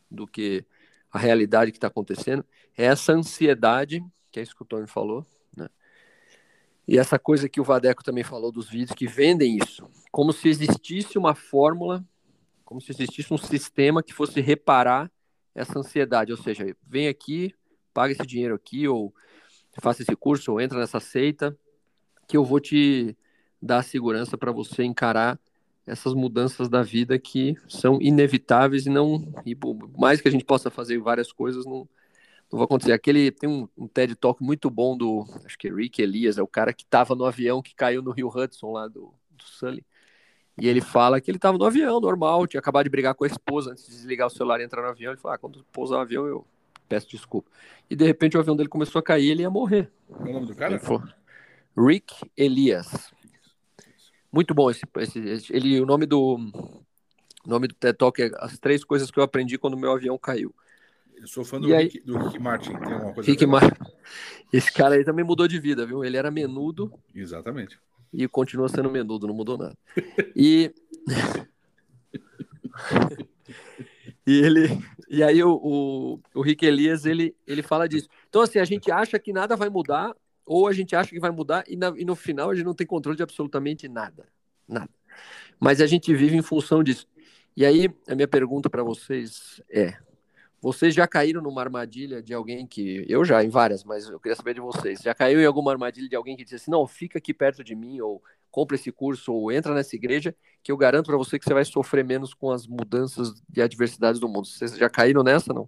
do 0.09 0.25
que 0.25 0.65
a 1.11 1.19
realidade 1.19 1.71
que 1.71 1.77
está 1.77 1.87
acontecendo 1.87 2.45
é 2.77 2.85
essa 2.85 3.11
ansiedade, 3.11 4.03
que 4.31 4.39
é 4.39 4.43
isso 4.43 4.55
que 4.55 4.61
o 4.61 4.65
Tony 4.65 4.87
falou, 4.87 5.25
né? 5.57 5.67
E 6.87 6.97
essa 6.97 7.17
coisa 7.19 7.49
que 7.49 7.59
o 7.59 7.63
Vadeco 7.63 8.03
também 8.03 8.23
falou 8.23 8.51
dos 8.51 8.69
vídeos 8.69 8.95
que 8.95 9.07
vendem 9.07 9.57
isso, 9.57 9.89
como 10.11 10.31
se 10.31 10.47
existisse 10.47 11.17
uma 11.17 11.35
fórmula, 11.35 12.05
como 12.63 12.79
se 12.79 12.91
existisse 12.91 13.33
um 13.33 13.37
sistema 13.37 14.03
que 14.03 14.13
fosse 14.13 14.39
reparar 14.39 15.11
essa 15.53 15.79
ansiedade, 15.79 16.31
ou 16.31 16.37
seja, 16.37 16.75
vem 16.85 17.07
aqui, 17.07 17.53
paga 17.93 18.13
esse 18.13 18.25
dinheiro 18.25 18.53
aqui, 18.53 18.87
ou 18.87 19.13
faça 19.81 20.01
esse 20.01 20.15
curso, 20.15 20.51
ou 20.51 20.61
entra 20.61 20.79
nessa 20.79 20.99
seita, 20.99 21.57
que 22.27 22.37
eu 22.37 22.43
vou 22.43 22.59
te 22.59 23.15
dar 23.61 23.83
segurança 23.83 24.37
para 24.37 24.51
você 24.51 24.83
encarar 24.83 25.39
essas 25.85 26.13
mudanças 26.13 26.67
da 26.67 26.81
vida 26.81 27.17
que 27.19 27.55
são 27.67 28.01
inevitáveis 28.01 28.85
e 28.85 28.89
não 28.89 29.31
e 29.45 29.55
por 29.55 29.75
mais 29.97 30.19
que 30.19 30.27
a 30.27 30.31
gente 30.31 30.43
possa 30.43 30.69
fazer 30.71 30.97
várias 30.99 31.31
coisas 31.31 31.65
não 31.65 31.87
não 32.51 32.59
vai 32.59 32.65
acontecer. 32.65 32.91
Aquele 32.91 33.31
tem 33.31 33.49
um, 33.49 33.67
um 33.75 33.87
TED 33.87 34.15
Talk 34.15 34.43
muito 34.43 34.69
bom 34.69 34.95
do 34.95 35.25
acho 35.43 35.57
que 35.57 35.67
é 35.67 35.73
Rick 35.73 36.01
Elias 36.01 36.37
é 36.37 36.43
o 36.43 36.47
cara 36.47 36.73
que 36.73 36.83
estava 36.83 37.15
no 37.15 37.25
avião 37.25 37.61
que 37.61 37.75
caiu 37.75 38.01
no 38.01 38.11
Rio 38.11 38.29
Hudson 38.29 38.71
lá 38.71 38.87
do, 38.87 39.13
do 39.31 39.43
Sully. 39.43 39.85
E 40.59 40.67
ele 40.67 40.79
fala 40.79 41.19
que 41.19 41.29
ele 41.29 41.37
estava 41.37 41.57
no 41.57 41.65
avião 41.65 41.99
normal 41.99 42.47
tinha 42.47 42.59
acabado 42.59 42.85
de 42.85 42.89
brigar 42.89 43.13
com 43.15 43.23
a 43.23 43.27
esposa 43.27 43.71
antes 43.71 43.85
de 43.85 43.91
desligar 43.91 44.27
o 44.27 44.29
celular 44.29 44.61
e 44.61 44.63
entrar 44.63 44.81
no 44.81 44.89
avião. 44.89 45.11
Ele 45.11 45.21
falou 45.21 45.35
ah, 45.35 45.37
quando 45.37 45.65
pousar 45.71 45.97
o 45.97 46.01
avião 46.01 46.25
eu 46.25 46.45
peço 46.87 47.09
desculpa 47.09 47.49
e 47.89 47.95
de 47.95 48.05
repente 48.05 48.37
o 48.37 48.39
avião 48.39 48.55
dele 48.55 48.69
começou 48.69 48.99
a 48.99 49.03
cair 49.03 49.29
ele 49.29 49.41
ia 49.41 49.49
morrer 49.49 49.91
Qual 50.07 50.27
é 50.27 50.29
o 50.29 50.33
nome 50.33 50.47
do 50.47 50.55
cara? 50.55 50.79
Rick 51.77 52.13
Elias 52.37 53.11
muito 54.31 54.53
bom 54.53 54.69
esse, 54.69 54.81
esse, 54.97 55.55
ele 55.55 55.79
o 55.79 55.85
nome 55.85 56.05
do 56.05 56.37
o 57.45 57.49
nome 57.49 57.67
do 57.67 57.75
TED 57.75 57.97
Talk 57.97 58.21
é 58.21 58.31
as 58.39 58.57
três 58.57 58.83
coisas 58.83 59.11
que 59.11 59.19
eu 59.19 59.23
aprendi 59.23 59.57
quando 59.57 59.77
meu 59.77 59.91
avião 59.91 60.17
caiu. 60.17 60.53
Eu 61.15 61.27
sou 61.27 61.45
fã 61.45 61.61
do, 61.61 61.73
aí- 61.73 61.83
Rick, 61.83 61.99
do 62.01 62.17
Rick 62.17 62.39
Martin. 62.39 62.75
Tem 62.77 62.91
alguma 62.93 63.13
coisa 63.13 63.29
Rick? 63.29 63.45
Martin. 63.45 63.79
Esse 64.51 64.73
cara 64.73 64.95
aí 64.95 65.05
também 65.05 65.23
mudou 65.23 65.47
de 65.47 65.59
vida, 65.59 65.85
viu? 65.85 66.03
Ele 66.03 66.17
era 66.17 66.31
menudo 66.31 66.91
Exatamente. 67.13 67.79
e 68.11 68.27
continua 68.27 68.67
sendo 68.67 68.89
menudo, 68.89 69.27
não 69.27 69.33
mudou 69.35 69.57
nada. 69.57 69.77
E 70.35 70.73
e 74.25 74.39
ele 74.41 74.67
e 75.15 75.23
aí 75.23 75.43
o, 75.43 75.51
o, 75.55 76.19
o 76.33 76.41
Rick 76.41 76.65
Elias 76.65 77.05
ele 77.05 77.35
ele 77.47 77.63
fala 77.63 77.87
disso. 77.87 78.07
Então 78.29 78.41
assim 78.41 78.59
a 78.59 78.65
gente 78.65 78.91
acha 78.91 79.17
que 79.19 79.33
nada 79.33 79.55
vai 79.55 79.69
mudar 79.69 80.15
ou 80.45 80.67
a 80.67 80.73
gente 80.73 80.95
acha 80.95 81.09
que 81.09 81.19
vai 81.19 81.31
mudar 81.31 81.63
e, 81.67 81.75
na- 81.75 81.93
e 81.97 82.05
no 82.05 82.15
final 82.15 82.49
a 82.51 82.55
gente 82.55 82.65
não 82.65 82.75
tem 82.75 82.85
controle 82.87 83.17
de 83.17 83.23
absolutamente 83.23 83.87
nada, 83.87 84.27
nada. 84.67 84.89
Mas 85.59 85.81
a 85.81 85.87
gente 85.87 86.13
vive 86.13 86.35
em 86.37 86.41
função 86.41 86.83
disso. 86.83 87.07
E 87.55 87.65
aí 87.65 87.89
a 88.07 88.15
minha 88.15 88.27
pergunta 88.27 88.69
para 88.69 88.83
vocês 88.83 89.61
é: 89.69 89.97
vocês 90.61 90.93
já 90.93 91.07
caíram 91.07 91.41
numa 91.41 91.61
armadilha 91.61 92.21
de 92.23 92.33
alguém 92.33 92.65
que 92.67 93.05
eu 93.07 93.23
já 93.23 93.43
em 93.43 93.49
várias, 93.49 93.83
mas 93.83 94.07
eu 94.09 94.19
queria 94.19 94.35
saber 94.35 94.55
de 94.55 94.61
vocês. 94.61 94.99
Já 95.01 95.13
caiu 95.13 95.39
em 95.39 95.45
alguma 95.45 95.71
armadilha 95.71 96.09
de 96.09 96.15
alguém 96.15 96.35
que 96.35 96.43
disse 96.43 96.55
assim: 96.55 96.71
"Não, 96.71 96.85
fica 96.87 97.17
aqui 97.19 97.33
perto 97.33 97.63
de 97.63 97.75
mim" 97.75 98.01
ou 98.01 98.21
compra 98.55 98.77
esse 98.77 98.89
curso 98.89 99.33
ou 99.33 99.51
entra 99.51 99.73
nessa 99.73 99.97
igreja, 99.97 100.33
que 100.63 100.71
eu 100.71 100.77
garanto 100.77 101.07
para 101.07 101.17
você 101.17 101.37
que 101.37 101.43
você 101.43 101.53
vai 101.53 101.65
sofrer 101.65 102.05
menos 102.05 102.33
com 102.33 102.51
as 102.51 102.65
mudanças 102.65 103.33
e 103.53 103.61
adversidades 103.61 104.17
do 104.17 104.29
mundo. 104.29 104.47
Vocês 104.47 104.77
já 104.77 104.89
caíram 104.89 105.23
nessa, 105.23 105.53
não? 105.53 105.67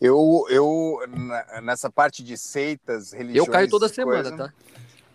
Eu, 0.00 0.46
eu 0.48 1.00
nessa 1.60 1.90
parte 1.90 2.22
de 2.22 2.38
seitas, 2.38 3.12
religiões, 3.12 3.48
Eu 3.48 3.52
caio 3.52 3.68
toda 3.68 3.86
coisa, 3.86 3.94
semana, 3.94 4.36
tá? 4.36 4.54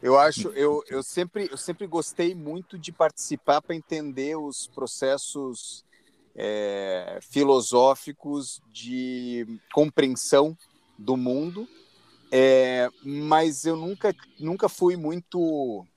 Eu 0.04 0.20
acho, 0.20 0.50
eu, 0.50 0.84
eu 0.90 1.02
sempre, 1.02 1.48
eu 1.50 1.58
sempre 1.58 1.88
gostei 1.88 2.36
muito 2.36 2.78
de 2.78 2.92
participar 2.92 3.62
para 3.62 3.74
entender 3.74 4.36
os 4.36 4.68
processos 4.68 5.86
é, 6.36 7.20
filosóficos 7.22 8.62
de 8.74 9.48
compreensão 9.72 10.58
do 10.98 11.16
mundo, 11.16 11.66
é, 12.30 12.90
mas 13.04 13.66
eu 13.66 13.78
nunca, 13.78 14.14
nunca 14.38 14.68
fui 14.68 14.98
muito 14.98 15.88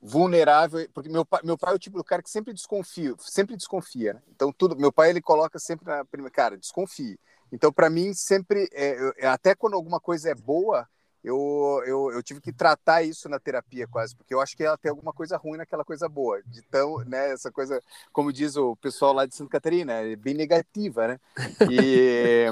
vulnerável, 0.00 0.88
porque 0.94 1.08
meu 1.08 1.24
pai, 1.24 1.40
meu 1.44 1.58
pai 1.58 1.72
é 1.72 1.76
o 1.76 1.78
tipo 1.78 1.96
do 1.98 2.04
cara 2.04 2.22
que 2.22 2.30
sempre 2.30 2.52
desconfia, 2.54 3.14
sempre 3.18 3.56
desconfia. 3.56 4.14
né? 4.14 4.22
Então 4.34 4.52
tudo, 4.52 4.76
meu 4.76 4.92
pai 4.92 5.10
ele 5.10 5.20
coloca 5.20 5.58
sempre 5.58 5.86
na 5.86 6.04
primeira, 6.04 6.32
cara, 6.32 6.56
desconfie. 6.56 7.18
Então 7.52 7.72
para 7.72 7.90
mim 7.90 8.14
sempre, 8.14 8.68
é, 8.72 8.96
eu- 9.00 9.30
até 9.30 9.54
quando 9.54 9.74
alguma 9.74 10.00
coisa 10.00 10.30
é 10.30 10.34
boa 10.34 10.86
eu, 11.22 11.82
eu, 11.84 12.12
eu 12.12 12.22
tive 12.22 12.40
que 12.40 12.52
tratar 12.52 13.02
isso 13.02 13.28
na 13.28 13.38
terapia 13.40 13.86
quase, 13.88 14.14
porque 14.14 14.32
eu 14.32 14.40
acho 14.40 14.56
que 14.56 14.62
ela 14.62 14.78
tem 14.78 14.90
alguma 14.90 15.12
coisa 15.12 15.36
ruim 15.36 15.58
naquela 15.58 15.84
coisa 15.84 16.08
boa. 16.08 16.40
De 16.46 16.62
tão, 16.62 16.98
né, 17.04 17.32
essa 17.32 17.50
coisa, 17.50 17.82
como 18.12 18.32
diz 18.32 18.56
o 18.56 18.76
pessoal 18.76 19.12
lá 19.12 19.26
de 19.26 19.34
Santa 19.34 19.50
Catarina, 19.50 19.94
é 19.94 20.16
bem 20.16 20.34
negativa, 20.34 21.08
né? 21.08 21.20
E 21.70 22.46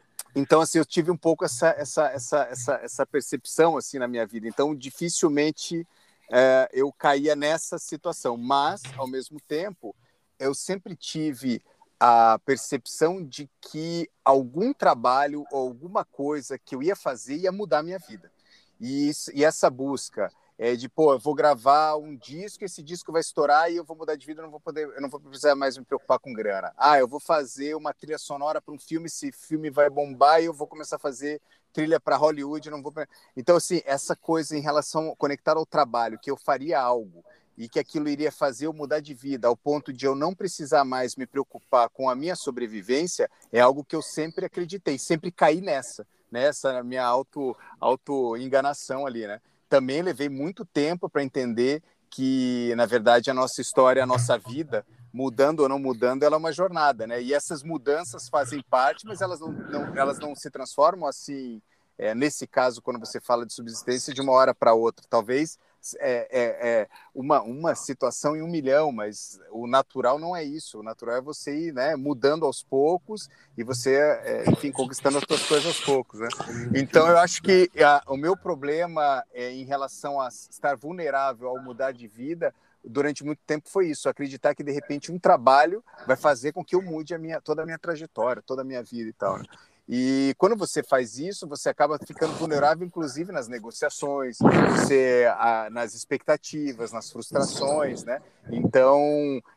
então 0.34 0.60
assim, 0.60 0.78
eu 0.78 0.86
tive 0.86 1.10
um 1.10 1.16
pouco 1.16 1.44
essa 1.44 1.68
essa 1.78 2.06
essa 2.08 2.42
essa, 2.44 2.74
essa 2.82 3.06
percepção 3.06 3.76
assim 3.76 3.98
na 3.98 4.08
minha 4.08 4.26
vida. 4.26 4.48
Então 4.48 4.74
dificilmente 4.74 5.86
é, 6.34 6.66
eu 6.72 6.90
caía 6.90 7.36
nessa 7.36 7.78
situação, 7.78 8.38
mas 8.38 8.80
ao 8.96 9.06
mesmo 9.06 9.38
tempo 9.46 9.94
eu 10.38 10.54
sempre 10.54 10.96
tive 10.96 11.62
a 12.00 12.38
percepção 12.38 13.22
de 13.22 13.48
que 13.60 14.08
algum 14.24 14.72
trabalho 14.72 15.44
ou 15.52 15.68
alguma 15.68 16.06
coisa 16.06 16.58
que 16.58 16.74
eu 16.74 16.82
ia 16.82 16.96
fazer 16.96 17.36
ia 17.36 17.52
mudar 17.52 17.80
a 17.80 17.82
minha 17.82 17.98
vida. 17.98 18.32
E, 18.80 19.10
isso, 19.10 19.30
e 19.34 19.44
essa 19.44 19.68
busca 19.68 20.32
é 20.58 20.76
de, 20.76 20.88
pô, 20.88 21.12
eu 21.12 21.18
vou 21.18 21.34
gravar 21.34 21.96
um 21.96 22.16
disco, 22.16 22.64
esse 22.64 22.82
disco 22.82 23.10
vai 23.10 23.20
estourar 23.20 23.70
e 23.70 23.76
eu 23.76 23.84
vou 23.84 23.96
mudar 23.96 24.14
de 24.16 24.26
vida, 24.26 24.40
eu 24.40 24.44
não 24.44 24.50
vou 24.50 24.60
poder, 24.60 24.88
eu 24.88 25.00
não 25.00 25.08
vou 25.08 25.20
precisar 25.20 25.54
mais 25.54 25.76
me 25.76 25.84
preocupar 25.84 26.18
com 26.18 26.32
grana. 26.32 26.72
Ah, 26.76 26.98
eu 26.98 27.08
vou 27.08 27.20
fazer 27.20 27.74
uma 27.74 27.92
trilha 27.92 28.18
sonora 28.18 28.60
para 28.60 28.74
um 28.74 28.78
filme, 28.78 29.06
esse 29.06 29.32
filme 29.32 29.70
vai 29.70 29.88
bombar 29.90 30.40
e 30.40 30.46
eu 30.46 30.54
vou 30.54 30.66
começar 30.66 30.96
a 30.96 30.98
fazer 30.98 31.40
trilha 31.72 31.98
para 31.98 32.16
Hollywood, 32.16 32.70
não 32.70 32.82
vou. 32.82 32.92
Então 33.36 33.56
assim, 33.56 33.82
essa 33.84 34.14
coisa 34.14 34.56
em 34.56 34.60
relação 34.60 35.14
conectar 35.16 35.56
ao 35.56 35.66
trabalho, 35.66 36.18
que 36.18 36.30
eu 36.30 36.36
faria 36.36 36.80
algo 36.80 37.24
e 37.56 37.68
que 37.68 37.78
aquilo 37.78 38.08
iria 38.08 38.32
fazer 38.32 38.66
eu 38.66 38.72
mudar 38.72 39.00
de 39.00 39.14
vida 39.14 39.48
ao 39.48 39.56
ponto 39.56 39.92
de 39.92 40.06
eu 40.06 40.14
não 40.14 40.34
precisar 40.34 40.84
mais 40.84 41.16
me 41.16 41.26
preocupar 41.26 41.88
com 41.88 42.08
a 42.08 42.14
minha 42.14 42.34
sobrevivência 42.34 43.30
é 43.52 43.60
algo 43.60 43.84
que 43.84 43.94
eu 43.94 44.02
sempre 44.02 44.46
acreditei, 44.46 44.98
sempre 44.98 45.30
caí 45.30 45.60
nessa, 45.60 46.06
nessa 46.30 46.82
minha 46.82 47.04
auto 47.04 47.56
auto 47.78 48.36
enganação 48.36 49.06
ali, 49.06 49.26
né? 49.26 49.40
Também 49.72 50.02
levei 50.02 50.28
muito 50.28 50.66
tempo 50.66 51.08
para 51.08 51.24
entender 51.24 51.82
que 52.10 52.74
na 52.76 52.84
verdade 52.84 53.30
a 53.30 53.34
nossa 53.34 53.62
história, 53.62 54.02
a 54.02 54.06
nossa 54.06 54.36
vida, 54.36 54.84
mudando 55.10 55.60
ou 55.60 55.68
não 55.68 55.78
mudando, 55.78 56.24
ela 56.24 56.36
é 56.36 56.38
uma 56.38 56.52
jornada, 56.52 57.06
né? 57.06 57.22
E 57.22 57.32
essas 57.32 57.62
mudanças 57.62 58.28
fazem 58.28 58.62
parte, 58.68 59.06
mas 59.06 59.22
elas 59.22 59.40
não, 59.40 59.50
não 59.50 59.96
elas 59.96 60.18
não 60.18 60.36
se 60.36 60.50
transformam 60.50 61.08
assim. 61.08 61.62
É, 61.96 62.14
nesse 62.14 62.46
caso, 62.46 62.82
quando 62.82 63.00
você 63.00 63.18
fala 63.18 63.46
de 63.46 63.54
subsistência, 63.54 64.12
de 64.12 64.20
uma 64.20 64.32
hora 64.32 64.54
para 64.54 64.74
outra, 64.74 65.06
talvez 65.08 65.58
é, 65.98 66.28
é, 66.30 66.68
é, 66.68 66.88
uma, 67.14 67.42
uma 67.42 67.74
situação 67.74 68.36
em 68.36 68.42
um 68.42 68.48
milhão, 68.48 68.92
mas 68.92 69.40
o 69.50 69.66
natural 69.66 70.18
não 70.18 70.36
é 70.36 70.44
isso. 70.44 70.80
O 70.80 70.82
natural 70.82 71.16
é 71.16 71.20
você 71.20 71.68
ir 71.68 71.72
né, 71.72 71.96
mudando 71.96 72.44
aos 72.44 72.62
poucos 72.62 73.28
e 73.56 73.64
você, 73.64 73.96
é, 73.96 74.50
enfim, 74.50 74.70
conquistando 74.70 75.18
as 75.18 75.24
suas 75.24 75.46
coisas 75.46 75.66
aos 75.66 75.80
poucos. 75.80 76.20
Né? 76.20 76.28
Então, 76.74 77.08
eu 77.08 77.18
acho 77.18 77.42
que 77.42 77.70
a, 77.82 78.02
o 78.06 78.16
meu 78.16 78.36
problema 78.36 79.24
é, 79.32 79.52
em 79.52 79.64
relação 79.64 80.20
a 80.20 80.28
estar 80.28 80.76
vulnerável 80.76 81.48
ao 81.48 81.62
mudar 81.62 81.92
de 81.92 82.06
vida 82.06 82.54
durante 82.84 83.24
muito 83.24 83.40
tempo 83.46 83.68
foi 83.68 83.88
isso, 83.88 84.08
acreditar 84.08 84.54
que 84.54 84.64
de 84.64 84.72
repente 84.72 85.12
um 85.12 85.18
trabalho 85.18 85.84
vai 86.06 86.16
fazer 86.16 86.52
com 86.52 86.64
que 86.64 86.74
eu 86.74 86.82
mude 86.82 87.14
a 87.14 87.18
minha, 87.18 87.40
toda 87.40 87.62
a 87.62 87.64
minha 87.64 87.78
trajetória, 87.78 88.42
toda 88.42 88.62
a 88.62 88.64
minha 88.64 88.82
vida 88.82 89.08
e 89.08 89.12
tal. 89.12 89.38
Né? 89.38 89.44
E 89.94 90.34
quando 90.38 90.56
você 90.56 90.82
faz 90.82 91.18
isso, 91.18 91.46
você 91.46 91.68
acaba 91.68 91.98
ficando 91.98 92.32
vulnerável, 92.32 92.86
inclusive 92.86 93.30
nas 93.30 93.46
negociações, 93.46 94.38
você, 94.70 95.30
a, 95.36 95.68
nas 95.70 95.92
expectativas, 95.94 96.92
nas 96.92 97.12
frustrações, 97.12 98.02
né? 98.02 98.18
Então, 98.50 98.98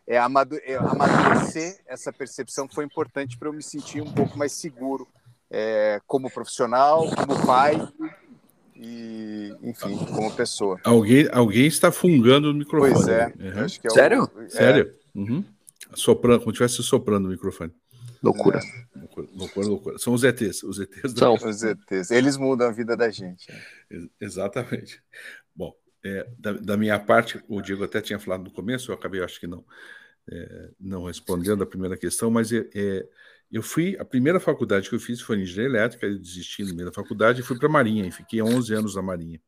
é, 0.06 0.16
é, 0.16 0.20
amadurecer 0.20 1.80
essa 1.88 2.12
percepção 2.12 2.68
foi 2.68 2.84
importante 2.84 3.38
para 3.38 3.48
eu 3.48 3.54
me 3.54 3.64
sentir 3.64 4.02
um 4.02 4.12
pouco 4.12 4.38
mais 4.38 4.52
seguro 4.52 5.08
é, 5.50 6.02
como 6.06 6.30
profissional, 6.30 7.06
como 7.16 7.46
pai 7.46 7.88
e, 8.76 9.56
enfim, 9.64 9.98
como 10.14 10.36
pessoa. 10.36 10.82
Alguém, 10.84 11.30
alguém 11.32 11.66
está 11.66 11.94
fungando 11.94 12.52
o 12.52 12.54
microfone. 12.54 12.94
Pois 12.94 13.08
é. 13.08 13.34
Uhum. 13.40 13.64
Acho 13.64 13.80
que 13.80 13.88
é 13.88 13.90
o- 13.90 13.94
Sério? 13.94 14.30
é, 14.38 14.50
Sério? 14.50 14.94
Uhum. 15.16 15.46
Soprando, 15.94 16.40
como 16.40 16.54
se 16.54 16.62
estivesse 16.62 16.84
soprando 16.84 17.28
o 17.28 17.30
microfone. 17.30 17.72
Loucura. 18.26 18.60
Loucura, 18.96 19.28
loucura, 19.34 19.68
loucura. 19.68 20.00
São 20.00 20.14
os 20.14 20.24
ETs. 20.24 20.64
Os 20.64 20.80
ETs. 20.80 21.12
São 21.16 21.36
os 21.36 21.62
ETs. 21.62 22.10
Eles 22.10 22.38
mudam 22.38 22.68
a 22.68 22.72
vida 22.72 22.98
da 22.98 23.12
gente. 23.12 23.52
Né? 23.52 24.08
Exatamente. 24.20 25.00
Bom, 25.56 25.72
é, 26.04 26.28
da, 26.40 26.54
da, 26.54 26.76
minha 26.76 27.00
parte, 27.00 27.40
o 27.48 27.62
Diego 27.62 27.84
até 27.84 28.02
tinha 28.02 28.18
falado 28.18 28.44
no 28.44 28.52
começo, 28.52 28.90
eu 28.90 28.96
acabei, 28.96 29.24
acho 29.24 29.40
que 29.40 29.46
não, 29.46 29.64
é, 30.32 30.72
não 30.80 31.06
respondendo 31.06 31.64
a 31.64 31.68
primeira 31.68 31.96
questão, 31.96 32.32
mas 32.32 32.52
é, 32.52 32.68
é, 32.74 33.08
eu 33.52 33.62
fui, 33.62 33.96
a 34.00 34.06
primeira 34.06 34.40
faculdade 34.40 34.90
que 34.90 34.96
eu 34.96 35.00
fiz 35.00 35.22
foi 35.22 35.38
em 35.38 35.42
engenharia 35.44 35.78
elétrica, 35.78 36.08
eu 36.08 36.18
desisti 36.18 36.64
no 36.64 36.74
meio 36.74 36.88
da 36.88 36.94
faculdade 36.94 37.42
e 37.42 37.44
fui 37.44 37.58
para 37.58 37.68
a 37.68 37.72
Marinha, 37.72 38.08
e 38.08 38.12
fiquei 38.12 38.42
11 38.42 38.74
anos 38.74 38.96
na 38.96 39.04
Marinha. 39.04 39.40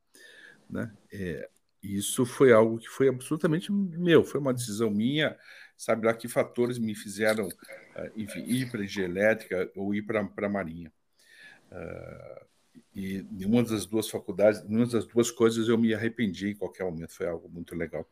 Né? 0.69 0.91
É, 1.11 1.49
isso 1.95 2.25
foi 2.25 2.51
algo 2.51 2.77
que 2.77 2.87
foi 2.87 3.07
absolutamente 3.07 3.71
meu, 3.71 4.23
foi 4.23 4.39
uma 4.39 4.53
decisão 4.53 4.89
minha, 4.89 5.37
sabe 5.75 6.05
lá 6.05 6.13
que 6.13 6.27
fatores 6.27 6.77
me 6.79 6.95
fizeram, 6.95 7.47
ah, 7.95 8.09
enfim, 8.15 8.43
ir 8.45 8.69
para 8.69 8.81
a 8.81 9.01
elétrica 9.03 9.71
ou 9.75 9.93
ir 9.93 10.01
para 10.01 10.19
a 10.21 10.49
Marinha. 10.49 10.91
Uh, 11.71 12.47
e 12.95 13.25
nenhuma 13.31 13.63
das 13.63 13.85
duas 13.85 14.09
faculdades, 14.09 14.63
nenhuma 14.63 14.87
das 14.87 15.05
duas 15.05 15.29
coisas 15.29 15.67
eu 15.67 15.77
me 15.77 15.93
arrependi 15.93 16.49
em 16.49 16.55
qualquer 16.55 16.83
momento, 16.83 17.13
foi 17.13 17.27
algo 17.27 17.47
muito 17.49 17.75
legal. 17.75 18.09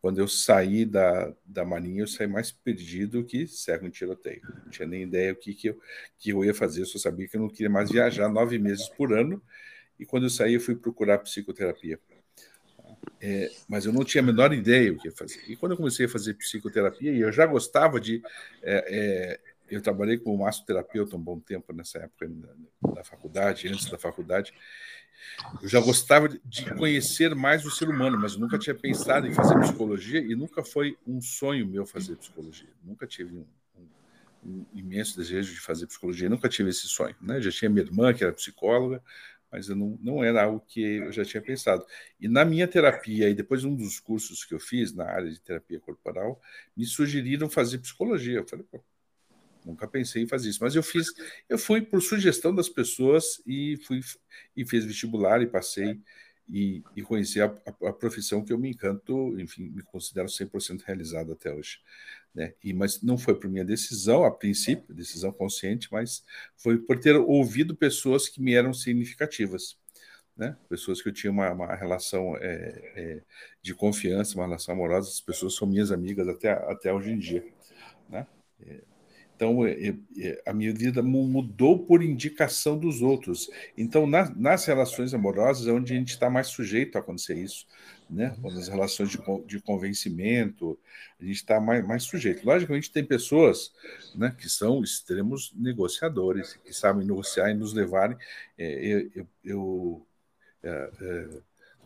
Quando 0.00 0.18
eu 0.18 0.28
saí 0.28 0.84
da, 0.84 1.34
da 1.44 1.64
Marinha, 1.64 2.02
eu 2.02 2.06
saí 2.06 2.26
mais 2.26 2.52
perdido 2.52 3.24
que 3.24 3.46
cego 3.46 3.86
em 3.86 3.90
tiroteio. 3.90 4.42
Não 4.64 4.70
tinha 4.70 4.86
nem 4.86 5.02
ideia 5.02 5.32
o 5.32 5.36
que, 5.36 5.54
que, 5.54 5.68
eu, 5.68 5.80
que 6.18 6.30
eu 6.30 6.44
ia 6.44 6.54
fazer, 6.54 6.82
eu 6.82 6.86
só 6.86 6.98
sabia 6.98 7.26
que 7.26 7.36
eu 7.36 7.40
não 7.40 7.48
queria 7.48 7.70
mais 7.70 7.90
viajar 7.90 8.28
nove 8.28 8.58
meses 8.58 8.88
por 8.88 9.12
ano. 9.12 9.42
E 9.98 10.04
quando 10.04 10.24
eu 10.24 10.30
saí, 10.30 10.54
eu 10.54 10.60
fui 10.60 10.74
procurar 10.74 11.18
psicoterapia. 11.18 11.98
É, 13.20 13.50
mas 13.68 13.86
eu 13.86 13.92
não 13.92 14.04
tinha 14.04 14.22
a 14.22 14.24
menor 14.26 14.52
ideia 14.52 14.92
o 14.92 14.98
que 14.98 15.10
fazer. 15.10 15.42
E 15.48 15.56
quando 15.56 15.72
eu 15.72 15.78
comecei 15.78 16.06
a 16.06 16.08
fazer 16.08 16.34
psicoterapia, 16.34 17.10
e 17.10 17.20
eu 17.20 17.32
já 17.32 17.46
gostava 17.46 18.00
de. 18.00 18.22
É, 18.62 18.84
é, 18.88 19.40
eu 19.70 19.80
trabalhei 19.80 20.18
como 20.18 20.44
massoterapeuta 20.44 21.16
um 21.16 21.20
bom 21.20 21.40
tempo 21.40 21.72
nessa 21.72 21.98
época 21.98 22.28
na, 22.28 22.94
na, 22.94 23.02
faculdade, 23.02 23.66
antes 23.66 23.90
da 23.90 23.98
faculdade. 23.98 24.52
Eu 25.62 25.68
já 25.68 25.80
gostava 25.80 26.28
de 26.28 26.74
conhecer 26.74 27.34
mais 27.34 27.64
o 27.64 27.70
ser 27.70 27.88
humano, 27.88 28.18
mas 28.20 28.36
nunca 28.36 28.58
tinha 28.58 28.74
pensado 28.74 29.26
em 29.26 29.32
fazer 29.32 29.58
psicologia 29.60 30.20
e 30.20 30.34
nunca 30.34 30.62
foi 30.62 30.98
um 31.06 31.20
sonho 31.20 31.66
meu 31.66 31.86
fazer 31.86 32.16
psicologia. 32.16 32.68
Nunca 32.82 33.06
tive 33.06 33.38
um, 33.38 33.46
um, 33.78 33.86
um 34.44 34.66
imenso 34.74 35.16
desejo 35.16 35.54
de 35.54 35.60
fazer 35.60 35.86
psicologia, 35.86 36.28
nunca 36.28 36.48
tive 36.48 36.68
esse 36.68 36.86
sonho. 36.88 37.16
Né? 37.22 37.40
Já 37.40 37.50
tinha 37.50 37.70
minha 37.70 37.84
irmã, 37.84 38.12
que 38.12 38.22
era 38.22 38.34
psicóloga, 38.34 39.02
mas 39.54 39.68
eu 39.68 39.76
não, 39.76 39.96
não 40.02 40.24
era 40.24 40.42
algo 40.42 40.58
que 40.66 40.80
eu 40.80 41.12
já 41.12 41.24
tinha 41.24 41.40
pensado. 41.40 41.86
E 42.18 42.26
na 42.26 42.44
minha 42.44 42.66
terapia, 42.66 43.30
e 43.30 43.34
depois 43.34 43.62
um 43.62 43.72
dos 43.72 44.00
cursos 44.00 44.44
que 44.44 44.52
eu 44.52 44.58
fiz 44.58 44.92
na 44.92 45.04
área 45.04 45.30
de 45.30 45.40
terapia 45.40 45.78
corporal, 45.78 46.42
me 46.76 46.84
sugeriram 46.84 47.48
fazer 47.48 47.78
psicologia. 47.78 48.38
Eu 48.38 48.48
falei, 48.48 48.66
pô, 48.68 48.82
Nunca 49.64 49.88
pensei 49.88 50.24
em 50.24 50.26
fazer 50.26 50.50
isso, 50.50 50.58
mas 50.60 50.74
eu 50.74 50.82
fiz, 50.82 51.06
eu 51.48 51.56
fui 51.56 51.80
por 51.80 52.02
sugestão 52.02 52.54
das 52.54 52.68
pessoas 52.68 53.40
e 53.46 53.78
fui 53.86 54.00
e 54.54 54.62
fiz 54.62 54.84
vestibular 54.84 55.40
e 55.40 55.46
passei 55.46 55.98
e, 56.48 56.82
e 56.94 57.02
conheci 57.02 57.40
a, 57.40 57.46
a, 57.46 57.88
a, 57.88 57.92
profissão 57.92 58.44
que 58.44 58.52
eu 58.52 58.58
me 58.58 58.70
encanto, 58.70 59.38
enfim, 59.40 59.70
me 59.70 59.82
considero 59.82 60.28
100% 60.28 60.82
realizado 60.84 61.32
até 61.32 61.52
hoje, 61.52 61.80
né? 62.34 62.54
E 62.62 62.72
mas 62.72 63.02
não 63.02 63.16
foi 63.16 63.34
por 63.34 63.48
minha 63.48 63.64
decisão 63.64 64.24
a 64.24 64.30
princípio, 64.30 64.94
decisão 64.94 65.32
consciente, 65.32 65.88
mas 65.90 66.22
foi 66.56 66.78
por 66.78 66.98
ter 66.98 67.16
ouvido 67.16 67.74
pessoas 67.74 68.28
que 68.28 68.42
me 68.42 68.54
eram 68.54 68.74
significativas. 68.74 69.78
Né? 70.36 70.56
Pessoas 70.68 71.00
que 71.00 71.08
eu 71.08 71.12
tinha 71.12 71.30
uma, 71.30 71.52
uma 71.52 71.74
relação 71.76 72.36
é, 72.38 72.92
é, 72.96 73.22
de 73.62 73.72
confiança, 73.72 74.34
uma 74.34 74.46
relação 74.46 74.74
amorosa, 74.74 75.08
as 75.08 75.20
pessoas 75.20 75.54
são 75.54 75.66
minhas 75.66 75.92
amigas 75.92 76.26
até, 76.26 76.50
até 76.50 76.92
hoje 76.92 77.12
em 77.12 77.18
dia. 77.18 77.44
Né? 78.08 78.26
É, 78.66 78.80
então, 79.36 79.66
é, 79.66 79.94
é, 80.18 80.42
a 80.46 80.52
minha 80.52 80.72
vida 80.72 81.02
mudou 81.02 81.78
por 81.78 82.02
indicação 82.02 82.78
dos 82.78 83.02
outros. 83.02 83.50
Então, 83.76 84.06
nas, 84.06 84.34
nas 84.36 84.64
relações 84.64 85.12
amorosas 85.12 85.66
é 85.66 85.72
onde 85.72 85.92
a 85.92 85.96
gente 85.96 86.10
está 86.10 86.30
mais 86.30 86.48
sujeito 86.48 86.96
a 86.96 87.00
acontecer 87.00 87.36
isso. 87.36 87.66
Né? 88.08 88.34
Uhum. 88.42 88.54
Nas 88.54 88.68
relações 88.68 89.10
de, 89.10 89.18
de 89.46 89.60
convencimento, 89.60 90.78
a 91.20 91.24
gente 91.24 91.36
está 91.36 91.60
mais, 91.60 91.84
mais 91.84 92.04
sujeito. 92.04 92.46
Logicamente, 92.46 92.92
tem 92.92 93.04
pessoas 93.04 93.72
né, 94.14 94.34
que 94.38 94.48
são 94.48 94.82
extremos 94.82 95.52
negociadores, 95.56 96.58
que 96.64 96.72
sabem 96.72 97.06
negociar 97.06 97.50
e 97.50 97.54
nos 97.54 97.72
levarem. 97.72 98.16
É, 98.56 99.10
eu, 99.14 99.26
eu 99.44 100.06
é, 100.62 100.90
é, 101.00 101.28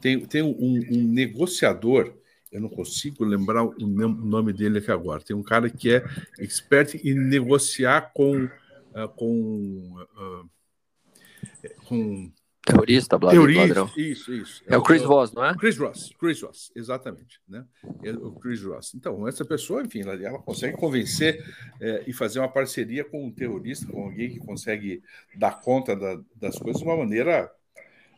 tenho, 0.01 0.27
tenho 0.27 0.47
um, 0.47 0.81
um 0.91 1.03
negociador 1.03 2.15
eu 2.51 2.61
não 2.61 2.69
consigo 2.69 3.25
lembrar 3.25 3.65
o 3.65 3.75
nome 3.79 4.53
dele 4.53 4.79
aqui 4.79 4.91
agora. 4.91 5.23
Tem 5.23 5.37
um 5.37 5.43
cara 5.43 5.69
que 5.69 5.91
é 5.91 6.05
expert 6.39 6.95
em 6.95 7.15
negociar 7.15 8.13
com. 8.13 8.45
Uh, 8.45 9.09
com, 9.15 10.07
uh, 10.17 10.51
com 11.87 12.33
Terrorista, 12.69 13.19
blá, 13.19 13.31
Terrorista, 13.31 13.91
Isso, 13.97 14.33
isso. 14.33 14.63
É, 14.67 14.75
é 14.75 14.77
o 14.77 14.83
Chris 14.83 15.03
Voss, 15.03 15.33
não 15.33 15.43
é? 15.43 15.55
Chris 15.57 15.79
Ross, 15.79 16.13
Chris 16.21 16.43
Ross, 16.43 16.71
exatamente. 16.77 17.41
Né? 17.49 17.65
É 18.03 18.11
o 18.11 18.33
Chris 18.33 18.63
Ross. 18.63 18.95
Então, 18.95 19.27
essa 19.27 19.43
pessoa, 19.45 19.83
enfim, 19.83 20.03
ela, 20.03 20.15
ela 20.15 20.39
consegue 20.39 20.77
convencer 20.77 21.43
é, 21.81 22.05
e 22.07 22.13
fazer 22.13 22.41
uma 22.41 22.49
parceria 22.49 23.05
com 23.05 23.25
um 23.25 23.33
terrorista, 23.33 23.91
com 23.91 24.05
alguém 24.05 24.29
que 24.31 24.39
consegue 24.41 25.03
dar 25.35 25.61
conta 25.63 25.97
da, 25.97 26.21
das 26.37 26.59
coisas 26.59 26.83
de 26.83 26.87
uma 26.87 26.97
maneira 26.97 27.51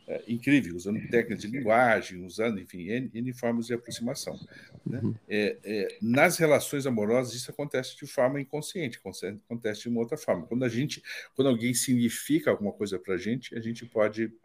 é, 0.07 0.23
incrível, 0.27 0.75
usando 0.75 0.99
técnicas 1.09 1.41
de 1.41 1.47
linguagem, 1.47 2.25
usando, 2.25 2.59
enfim, 2.59 2.89
N, 2.89 3.11
N 3.13 3.33
formas 3.33 3.67
de 3.67 3.73
aproximação. 3.73 4.39
Né? 4.85 4.99
Uhum. 5.01 5.15
É, 5.29 5.57
é, 5.63 5.97
nas 6.01 6.37
relações 6.37 6.85
amorosas, 6.85 7.33
isso 7.33 7.51
acontece 7.51 7.95
de 7.95 8.07
forma 8.07 8.41
inconsciente, 8.41 8.99
acontece 9.45 9.81
de 9.81 9.89
uma 9.89 9.99
outra 9.99 10.17
forma. 10.17 10.45
Quando 10.47 10.65
a 10.65 10.69
gente, 10.69 11.03
quando 11.35 11.49
alguém 11.49 11.73
significa 11.73 12.51
alguma 12.51 12.71
coisa 12.71 12.97
para 12.99 13.13
a 13.13 13.17
gente, 13.17 13.55
a 13.55 13.61
gente 13.61 13.85
pode 13.85 14.23
estar 14.23 14.41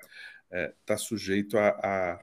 é, 0.51 0.73
tá 0.85 0.97
sujeito 0.97 1.59
a, 1.59 2.21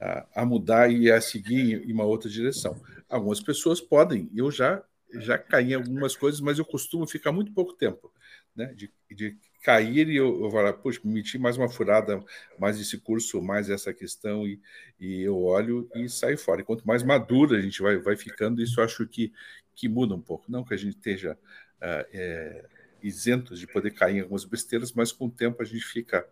a, 0.00 0.26
a, 0.34 0.44
mudar 0.44 0.92
e 0.92 1.10
a 1.10 1.20
seguir 1.20 1.88
em 1.88 1.92
uma 1.92 2.04
outra 2.04 2.28
direção. 2.28 2.80
Algumas 3.08 3.40
pessoas 3.40 3.80
podem, 3.80 4.30
eu 4.34 4.50
já 4.50 4.82
já 5.14 5.36
caí 5.36 5.72
em 5.72 5.74
algumas 5.74 6.16
coisas, 6.16 6.40
mas 6.40 6.58
eu 6.58 6.64
costumo 6.64 7.06
ficar 7.06 7.32
muito 7.32 7.52
pouco 7.52 7.74
tempo, 7.74 8.10
né, 8.56 8.72
de, 8.72 8.90
de 9.10 9.36
cair 9.62 10.08
e 10.08 10.16
eu, 10.16 10.42
eu 10.42 10.50
falar, 10.50 10.72
puxa, 10.74 11.00
meti 11.04 11.38
mais 11.38 11.56
uma 11.56 11.68
furada, 11.68 12.22
mais 12.58 12.80
esse 12.80 12.98
curso, 12.98 13.40
mais 13.40 13.70
essa 13.70 13.94
questão, 13.94 14.46
e, 14.46 14.60
e 15.00 15.22
eu 15.22 15.40
olho 15.40 15.88
e 15.94 16.08
saio 16.08 16.36
fora. 16.36 16.60
E 16.60 16.64
quanto 16.64 16.86
mais 16.86 17.02
madura 17.02 17.56
a 17.56 17.60
gente 17.60 17.80
vai, 17.80 17.96
vai 17.96 18.16
ficando, 18.16 18.60
isso 18.60 18.80
eu 18.80 18.84
acho 18.84 19.06
que, 19.06 19.32
que 19.74 19.88
muda 19.88 20.14
um 20.14 20.20
pouco. 20.20 20.50
Não 20.50 20.64
que 20.64 20.74
a 20.74 20.76
gente 20.76 20.96
esteja 20.96 21.38
uh, 21.80 22.06
é, 22.12 22.64
isento 23.02 23.54
de 23.54 23.66
poder 23.66 23.92
cair 23.92 24.16
em 24.16 24.20
algumas 24.20 24.44
besteiras, 24.44 24.92
mas 24.92 25.12
com 25.12 25.26
o 25.26 25.30
tempo 25.30 25.62
a 25.62 25.64
gente 25.64 25.84
fica, 25.84 26.26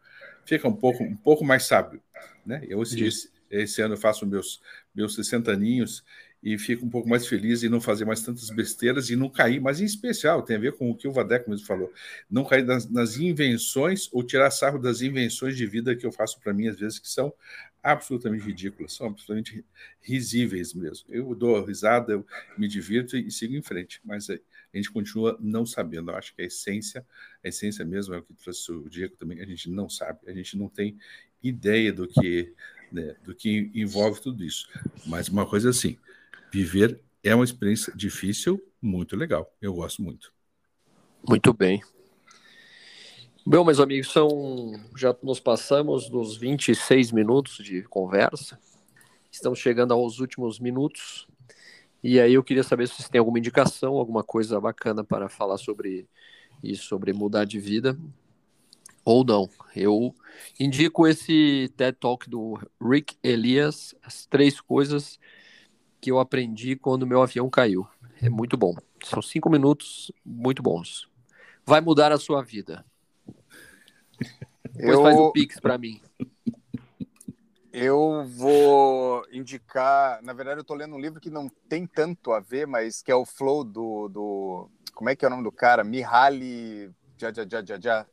fica 0.44 0.68
um, 0.68 0.76
pouco, 0.76 1.04
um 1.04 1.16
pouco 1.16 1.44
mais 1.44 1.64
sábio. 1.64 2.02
Né? 2.44 2.64
Eu, 2.68 2.82
esse, 2.82 3.30
esse 3.48 3.80
ano 3.80 3.94
eu 3.94 3.98
faço 3.98 4.26
meus, 4.26 4.60
meus 4.94 5.14
60 5.14 5.52
aninhos 5.52 6.04
e 6.42 6.57
fico 6.59 6.87
um 6.87 6.88
pouco 6.88 7.09
mais 7.09 7.26
feliz 7.26 7.62
em 7.62 7.68
não 7.68 7.81
fazer 7.81 8.05
mais 8.05 8.22
tantas 8.22 8.48
besteiras 8.50 9.11
e 9.11 9.16
não 9.16 9.29
cair, 9.29 9.61
mas 9.61 9.81
em 9.81 9.85
especial 9.85 10.42
tem 10.42 10.57
a 10.57 10.59
ver 10.59 10.72
com 10.72 10.90
o 10.90 10.94
que 10.94 11.07
o 11.07 11.12
Vadeco 11.12 11.50
mesmo 11.50 11.66
falou, 11.66 11.92
não 12.31 12.44
cair 12.44 12.64
nas, 12.64 12.88
nas 12.88 13.16
invenções 13.18 14.09
ou 14.12 14.22
tirar 14.22 14.50
sarro 14.50 14.79
das 14.79 15.03
invenções 15.03 15.57
de 15.57 15.66
vida 15.66 15.94
que 15.94 16.07
eu 16.07 16.12
faço 16.12 16.40
para 16.40 16.53
mim 16.53 16.68
às 16.68 16.79
vezes 16.79 16.98
que 16.98 17.09
são 17.09 17.33
absolutamente 17.83 18.44
ridículas, 18.44 18.92
são 18.92 19.07
absolutamente 19.07 19.64
risíveis 20.00 20.74
mesmo. 20.74 21.07
Eu 21.09 21.35
dou 21.35 21.62
risada, 21.64 22.12
eu 22.12 22.26
me 22.57 22.68
divirto 22.68 23.16
e 23.16 23.31
sigo 23.31 23.55
em 23.55 23.62
frente, 23.62 24.00
mas 24.05 24.29
a 24.29 24.38
gente 24.74 24.90
continua 24.90 25.37
não 25.40 25.64
sabendo. 25.64 26.11
Eu 26.11 26.16
acho 26.16 26.35
que 26.35 26.42
a 26.42 26.44
essência, 26.44 27.07
a 27.42 27.48
essência 27.48 27.85
mesmo 27.85 28.14
é 28.14 28.18
o 28.18 28.22
que 28.22 28.35
trouxe 28.35 28.70
o 28.70 28.88
Diego 28.88 29.16
também, 29.16 29.40
a 29.40 29.46
gente 29.46 29.70
não 29.70 29.88
sabe, 29.88 30.18
a 30.26 30.33
gente 30.33 30.59
não 30.59 30.68
tem 30.68 30.98
ideia 31.42 31.90
do 31.90 32.07
que 32.07 32.55
né, 32.92 33.14
do 33.24 33.35
que 33.35 33.70
envolve 33.74 34.20
tudo 34.20 34.44
isso. 34.44 34.68
Mas 35.07 35.29
uma 35.29 35.46
coisa 35.46 35.70
assim, 35.70 35.96
viver 36.52 37.00
é 37.22 37.34
uma 37.34 37.44
experiência 37.44 37.92
difícil, 37.94 38.60
muito 38.80 39.16
legal. 39.16 39.52
Eu 39.60 39.74
gosto 39.74 40.02
muito. 40.02 40.32
Muito 41.26 41.52
bem. 41.52 41.82
Bom, 43.44 43.64
meus 43.64 43.80
amigos, 43.80 44.10
são 44.12 44.72
já 44.96 45.14
nos 45.22 45.40
passamos 45.40 46.08
dos 46.08 46.36
26 46.36 47.12
minutos 47.12 47.56
de 47.56 47.82
conversa. 47.82 48.58
Estamos 49.30 49.58
chegando 49.58 49.92
aos 49.92 50.18
últimos 50.18 50.58
minutos. 50.58 51.26
E 52.02 52.18
aí 52.18 52.34
eu 52.34 52.42
queria 52.42 52.62
saber 52.62 52.88
se 52.88 52.94
vocês 52.94 53.08
têm 53.08 53.18
alguma 53.18 53.38
indicação, 53.38 53.94
alguma 53.94 54.24
coisa 54.24 54.60
bacana 54.60 55.04
para 55.04 55.28
falar 55.28 55.58
sobre 55.58 56.08
isso, 56.62 56.84
sobre 56.84 57.12
mudar 57.12 57.44
de 57.44 57.58
vida 57.58 57.98
ou 59.04 59.24
não. 59.24 59.48
Eu 59.74 60.14
indico 60.58 61.06
esse 61.06 61.72
TED 61.76 61.96
Talk 61.98 62.28
do 62.28 62.58
Rick 62.80 63.16
Elias, 63.22 63.94
as 64.02 64.26
três 64.26 64.60
coisas 64.60 65.18
que 66.00 66.10
eu 66.10 66.18
aprendi 66.18 66.76
quando 66.76 67.06
meu 67.06 67.22
avião 67.22 67.48
caiu. 67.50 67.86
É 68.22 68.28
muito 68.28 68.56
bom. 68.56 68.74
São 69.04 69.20
cinco 69.22 69.50
minutos 69.50 70.12
muito 70.24 70.62
bons. 70.62 71.08
Vai 71.64 71.80
mudar 71.80 72.12
a 72.12 72.18
sua 72.18 72.42
vida. 72.42 72.84
Depois 74.72 74.96
eu... 74.96 75.02
faz 75.02 75.16
o 75.16 75.32
Pix 75.32 75.58
para 75.60 75.78
mim. 75.78 76.00
Eu 77.72 78.26
vou 78.26 79.24
indicar. 79.32 80.20
Na 80.22 80.32
verdade, 80.32 80.58
eu 80.58 80.62
estou 80.62 80.76
lendo 80.76 80.94
um 80.94 81.00
livro 81.00 81.20
que 81.20 81.30
não 81.30 81.48
tem 81.68 81.86
tanto 81.86 82.32
a 82.32 82.40
ver, 82.40 82.66
mas 82.66 83.02
que 83.02 83.12
é 83.12 83.14
o 83.14 83.24
Flow 83.24 83.62
do. 83.62 84.08
do 84.08 84.68
como 84.94 85.08
é 85.08 85.16
que 85.16 85.24
é 85.24 85.28
o 85.28 85.30
nome 85.30 85.44
do 85.44 85.52
cara? 85.52 85.84
Mihaly 85.84 86.90
já, 87.16 87.32
já, 87.32 87.46
já, 87.46 87.64
já, 87.64 87.78
já. 87.78 88.06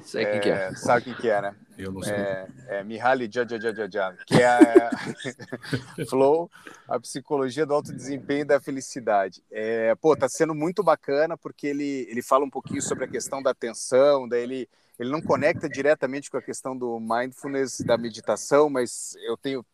Sei 0.00 0.24
quem 0.26 0.40
que 0.40 0.50
é. 0.50 0.74
Sabe 0.74 1.04
quem 1.04 1.14
que 1.14 1.28
é, 1.28 1.40
né? 1.40 1.54
Eu 1.76 1.92
não 1.92 2.02
sei. 2.02 2.14
É, 2.14 2.48
é 2.68 2.84
Mihaly 2.84 3.28
Csikszentmihalyi, 3.28 4.18
que 4.26 4.34
é 4.34 4.46
a 4.46 4.90
Flow, 6.08 6.50
a 6.88 6.98
psicologia 7.00 7.66
do 7.66 7.74
alto 7.74 7.92
desempenho 7.92 8.42
e 8.42 8.44
da 8.44 8.60
felicidade. 8.60 9.42
É, 9.50 9.94
pô, 9.96 10.16
tá 10.16 10.28
sendo 10.28 10.54
muito 10.54 10.82
bacana 10.82 11.36
porque 11.36 11.66
ele, 11.66 12.06
ele 12.10 12.22
fala 12.22 12.44
um 12.44 12.50
pouquinho 12.50 12.82
sobre 12.82 13.04
a 13.04 13.08
questão 13.08 13.42
da 13.42 13.50
atenção, 13.50 14.28
daí 14.28 14.42
ele, 14.42 14.68
ele 14.98 15.10
não 15.10 15.20
conecta 15.22 15.68
diretamente 15.68 16.30
com 16.30 16.36
a 16.36 16.42
questão 16.42 16.76
do 16.76 16.98
mindfulness, 17.00 17.80
da 17.80 17.96
meditação, 17.96 18.68
mas 18.68 19.16
eu 19.26 19.36
tenho 19.36 19.64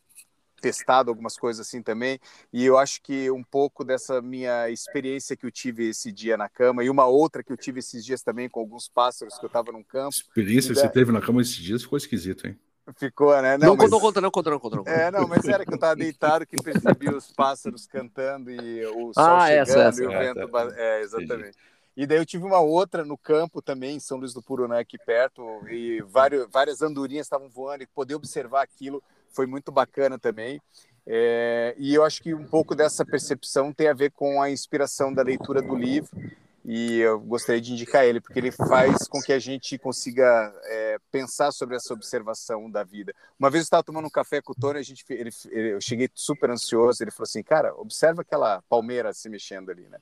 testado 0.61 1.11
algumas 1.11 1.37
coisas 1.37 1.67
assim 1.67 1.83
também, 1.83 2.19
e 2.53 2.65
eu 2.65 2.79
acho 2.79 3.03
que 3.03 3.31
um 3.31 3.43
pouco 3.43 3.85
dessa 3.85 4.21
minha 4.21 4.69
experiência 4.71 5.37
que 5.37 5.47
eu 5.47 5.51
tive 5.51 5.91
esse 5.91 6.13
dia 6.13 6.37
na 6.37 6.49
cama, 6.49 6.85
e 6.85 6.91
uma 6.91 7.07
outra 7.07 7.43
que 7.43 7.53
eu 7.53 7.57
tive 7.57 7.81
esses 7.81 8.05
dias 8.05 8.23
também 8.23 8.49
com 8.49 8.61
alguns 8.61 8.89
pássaros 8.89 9.39
que 9.39 9.45
eu 9.45 9.49
estava 9.49 9.73
num 9.73 9.83
campo. 9.83 10.15
Experiência 10.15 10.75
que 10.75 10.81
você 10.81 10.89
teve 10.89 11.13
na 11.13 11.21
cama 11.21 11.41
esses 11.41 11.57
dias 11.57 11.83
ficou 11.83 11.97
esquisito, 11.97 12.47
hein? 12.47 12.59
Ficou, 12.97 13.41
né? 13.43 13.59
Não, 13.59 13.69
não 13.69 13.77
mas... 13.77 13.91
conta, 13.91 14.21
não, 14.21 14.31
conta, 14.31 14.51
não, 14.51 14.59
conta, 14.59 14.77
não. 14.77 14.85
É, 14.87 15.11
não, 15.11 15.29
mas 15.29 15.45
era 15.45 15.65
que 15.65 15.73
eu 15.73 15.75
estava 15.75 15.95
deitado 15.95 16.47
que 16.47 16.57
percebi 16.57 17.09
os 17.11 17.31
pássaros 17.33 17.87
cantando 17.87 18.51
e 18.51 18.87
o 18.87 19.13
sol 19.13 19.25
ah, 19.25 19.47
chegando 19.47 19.69
essa, 19.69 19.81
essa. 19.81 20.03
e 20.03 20.07
o 20.07 20.13
ah, 20.13 20.19
vento... 20.19 20.49
Tá. 20.49 20.69
É, 20.75 21.03
exatamente. 21.03 21.59
E 21.95 22.07
daí 22.07 22.19
eu 22.19 22.25
tive 22.25 22.45
uma 22.45 22.61
outra 22.61 23.05
no 23.05 23.19
campo 23.19 23.61
também, 23.61 23.97
em 23.97 24.01
São 24.01 24.19
Luís 24.19 24.33
do 24.33 24.41
Purunã, 24.41 24.79
aqui 24.79 24.97
perto, 24.97 25.43
e 25.69 26.01
vários, 26.03 26.47
várias 26.49 26.81
andorinhas 26.81 27.27
estavam 27.27 27.49
voando, 27.49 27.83
e 27.83 27.89
poder 27.89 28.15
observar 28.15 28.63
aquilo 28.63 29.03
foi 29.33 29.47
muito 29.47 29.71
bacana 29.73 30.19
também. 30.19 30.61
É, 31.07 31.75
e 31.79 31.95
eu 31.95 32.05
acho 32.05 32.23
que 32.23 32.35
um 32.35 32.47
pouco 32.47 32.75
dessa 32.75 33.05
percepção 33.05 33.73
tem 33.73 33.89
a 33.89 33.95
ver 33.95 34.11
com 34.11 34.43
a 34.43 34.51
inspiração 34.51 35.13
da 35.13 35.23
leitura 35.23 35.63
do 35.63 35.75
livro, 35.75 36.11
e 36.71 36.99
eu 36.99 37.19
gostaria 37.19 37.63
de 37.63 37.73
indicar 37.73 38.05
ele, 38.05 38.21
porque 38.21 38.39
ele 38.39 38.51
faz 38.51 39.09
com 39.09 39.23
que 39.23 39.33
a 39.33 39.39
gente 39.39 39.79
consiga 39.79 40.53
é, 40.65 40.99
pensar 41.11 41.51
sobre 41.51 41.77
essa 41.77 41.95
observação 41.95 42.71
da 42.71 42.85
vida. 42.85 43.15
Uma 43.39 43.49
vez 43.49 43.63
eu 43.63 43.65
estava 43.65 43.83
tomando 43.83 44.05
um 44.05 44.11
café 44.11 44.43
com 44.43 44.53
o 44.53 44.55
Tony, 44.55 44.79
a 44.79 44.83
gente, 44.83 45.03
ele, 45.09 45.31
ele, 45.51 45.73
eu 45.73 45.81
cheguei 45.81 46.11
super 46.15 46.51
ansioso, 46.51 47.03
ele 47.03 47.11
falou 47.11 47.25
assim, 47.25 47.43
cara, 47.43 47.75
observa 47.75 48.21
aquela 48.21 48.61
palmeira 48.69 49.15
se 49.15 49.31
mexendo 49.31 49.71
ali, 49.71 49.89
né? 49.89 49.99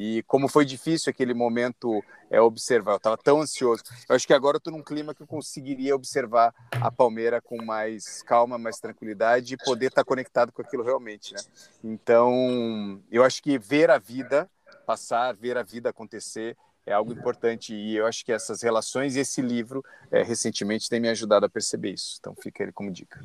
E 0.00 0.22
como 0.28 0.46
foi 0.46 0.64
difícil 0.64 1.10
aquele 1.10 1.34
momento 1.34 2.04
é, 2.30 2.40
observar, 2.40 2.92
eu 2.92 2.96
estava 2.98 3.16
tão 3.16 3.40
ansioso. 3.40 3.82
Eu 4.08 4.14
acho 4.14 4.28
que 4.28 4.32
agora 4.32 4.54
eu 4.54 4.58
estou 4.58 4.72
num 4.72 4.82
clima 4.82 5.12
que 5.12 5.24
eu 5.24 5.26
conseguiria 5.26 5.92
observar 5.96 6.54
a 6.70 6.88
Palmeira 6.88 7.42
com 7.42 7.60
mais 7.64 8.22
calma, 8.22 8.56
mais 8.56 8.78
tranquilidade 8.78 9.54
e 9.54 9.56
poder 9.56 9.86
estar 9.86 10.02
tá 10.02 10.04
conectado 10.04 10.52
com 10.52 10.62
aquilo 10.62 10.84
realmente, 10.84 11.34
né? 11.34 11.40
Então, 11.82 13.02
eu 13.10 13.24
acho 13.24 13.42
que 13.42 13.58
ver 13.58 13.90
a 13.90 13.98
vida 13.98 14.48
passar, 14.86 15.34
ver 15.34 15.58
a 15.58 15.64
vida 15.64 15.90
acontecer 15.90 16.56
é 16.86 16.92
algo 16.92 17.12
importante 17.12 17.74
e 17.74 17.96
eu 17.96 18.06
acho 18.06 18.24
que 18.24 18.32
essas 18.32 18.62
relações 18.62 19.16
e 19.16 19.20
esse 19.20 19.42
livro 19.42 19.84
é, 20.12 20.22
recentemente 20.22 20.88
tem 20.88 21.00
me 21.00 21.08
ajudado 21.08 21.44
a 21.44 21.48
perceber 21.48 21.90
isso. 21.90 22.18
Então, 22.20 22.36
fica 22.40 22.62
ele 22.62 22.72
como 22.72 22.92
dica. 22.92 23.20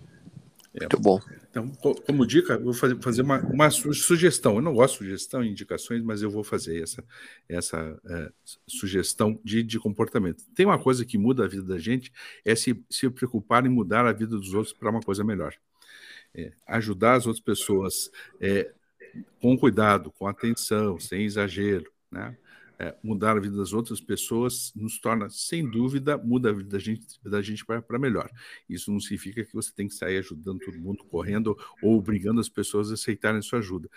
Muito 0.79 0.99
bom. 0.99 1.19
Então, 1.49 1.71
como 2.05 2.25
dica, 2.25 2.53
eu 2.53 2.63
vou 2.63 2.73
fazer 2.73 3.21
uma, 3.21 3.39
uma 3.41 3.69
sugestão. 3.69 4.55
Eu 4.55 4.61
não 4.61 4.73
gosto 4.73 4.93
de 4.93 4.97
sugestão 5.05 5.43
e 5.43 5.49
indicações, 5.49 6.01
mas 6.01 6.23
eu 6.23 6.31
vou 6.31 6.43
fazer 6.43 6.81
essa, 6.81 7.03
essa 7.47 8.01
é, 8.05 8.31
sugestão 8.65 9.39
de, 9.43 9.61
de 9.61 9.79
comportamento. 9.79 10.43
Tem 10.55 10.65
uma 10.65 10.79
coisa 10.79 11.05
que 11.05 11.17
muda 11.17 11.45
a 11.45 11.47
vida 11.47 11.63
da 11.63 11.77
gente, 11.77 12.11
é 12.43 12.55
se, 12.55 12.83
se 12.89 13.07
preocupar 13.09 13.65
em 13.65 13.69
mudar 13.69 14.05
a 14.05 14.11
vida 14.11 14.35
dos 14.35 14.53
outros 14.55 14.73
para 14.73 14.89
uma 14.89 15.01
coisa 15.01 15.23
melhor. 15.23 15.53
É, 16.33 16.51
ajudar 16.67 17.13
as 17.13 17.27
outras 17.27 17.43
pessoas 17.43 18.09
é, 18.41 18.73
com 19.39 19.55
cuidado, 19.55 20.11
com 20.11 20.25
atenção, 20.25 20.99
sem 20.99 21.23
exagero, 21.23 21.91
né? 22.11 22.35
É, 22.83 22.97
mudar 23.01 23.37
a 23.37 23.39
vida 23.39 23.55
das 23.55 23.71
outras 23.71 24.01
pessoas 24.01 24.73
nos 24.75 24.99
torna, 24.99 25.29
sem 25.29 25.69
dúvida, 25.69 26.17
muda 26.17 26.49
a 26.49 26.53
vida 26.53 26.69
da 26.69 26.79
gente, 26.79 27.05
da 27.23 27.41
gente 27.41 27.65
para 27.65 27.97
melhor. 27.97 28.29
Isso 28.69 28.91
não 28.91 28.99
significa 28.99 29.45
que 29.45 29.53
você 29.53 29.71
tem 29.71 29.87
que 29.87 29.93
sair 29.93 30.17
ajudando 30.17 30.59
todo 30.59 30.77
mundo, 30.77 31.05
correndo 31.05 31.57
ou 31.81 31.97
obrigando 31.97 32.41
as 32.41 32.49
pessoas 32.49 32.91
a 32.91 32.95
aceitarem 32.95 33.41
sua 33.41 33.59
ajuda. 33.59 33.89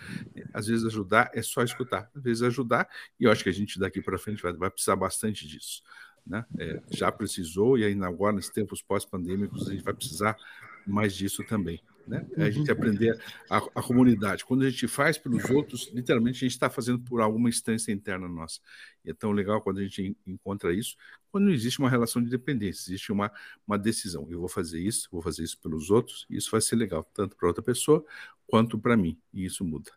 Às 0.53 0.67
vezes 0.67 0.85
ajudar 0.85 1.29
é 1.33 1.41
só 1.41 1.63
escutar, 1.63 2.09
às 2.15 2.23
vezes 2.23 2.43
ajudar, 2.43 2.87
e 3.19 3.25
eu 3.25 3.31
acho 3.31 3.43
que 3.43 3.49
a 3.49 3.53
gente 3.53 3.77
daqui 3.77 4.01
para 4.01 4.17
frente 4.17 4.41
vai, 4.41 4.53
vai 4.53 4.69
precisar 4.69 4.95
bastante 4.95 5.45
disso. 5.45 5.83
Né? 6.25 6.45
É, 6.57 6.81
já 6.91 7.11
precisou, 7.11 7.77
e 7.77 7.83
ainda 7.83 8.07
agora, 8.07 8.37
nos 8.37 8.49
tempos 8.49 8.81
pós-pandêmicos, 8.81 9.67
a 9.67 9.71
gente 9.73 9.83
vai 9.83 9.93
precisar 9.93 10.37
mais 10.85 11.13
disso 11.13 11.43
também 11.43 11.81
né? 12.07 12.25
É 12.37 12.43
a 12.43 12.49
gente 12.49 12.71
uhum. 12.71 12.77
aprender 12.77 13.19
a, 13.49 13.57
a, 13.57 13.83
comunidade. 13.83 14.45
Quando 14.45 14.63
a 14.63 14.69
gente 14.69 14.87
faz 14.87 15.17
pelos 15.17 15.49
outros, 15.49 15.91
literalmente 15.93 16.37
a 16.37 16.39
gente 16.47 16.51
está 16.51 16.69
fazendo 16.69 16.99
por 16.99 17.21
alguma 17.21 17.49
instância 17.49 17.91
interna 17.91 18.27
nossa. 18.27 18.59
E 19.03 19.11
é 19.11 19.13
tão 19.13 19.31
legal 19.31 19.61
quando 19.61 19.79
a 19.79 19.83
gente 19.83 20.15
encontra 20.25 20.73
isso, 20.73 20.95
quando 21.31 21.45
não 21.45 21.51
existe 21.51 21.79
uma 21.79 21.89
relação 21.89 22.23
de 22.23 22.29
dependência, 22.29 22.89
existe 22.89 23.11
uma, 23.11 23.31
uma 23.67 23.77
decisão. 23.77 24.27
Eu 24.29 24.39
vou 24.39 24.49
fazer 24.49 24.79
isso, 24.79 25.07
vou 25.11 25.21
fazer 25.21 25.43
isso 25.43 25.59
pelos 25.59 25.89
outros, 25.89 26.25
e 26.29 26.37
isso 26.37 26.49
vai 26.51 26.61
ser 26.61 26.75
legal, 26.75 27.03
tanto 27.13 27.35
para 27.35 27.47
outra 27.47 27.63
pessoa 27.63 28.03
quanto 28.47 28.79
para 28.79 28.95
mim, 28.95 29.19
e 29.33 29.45
isso 29.45 29.65
muda. 29.65 29.91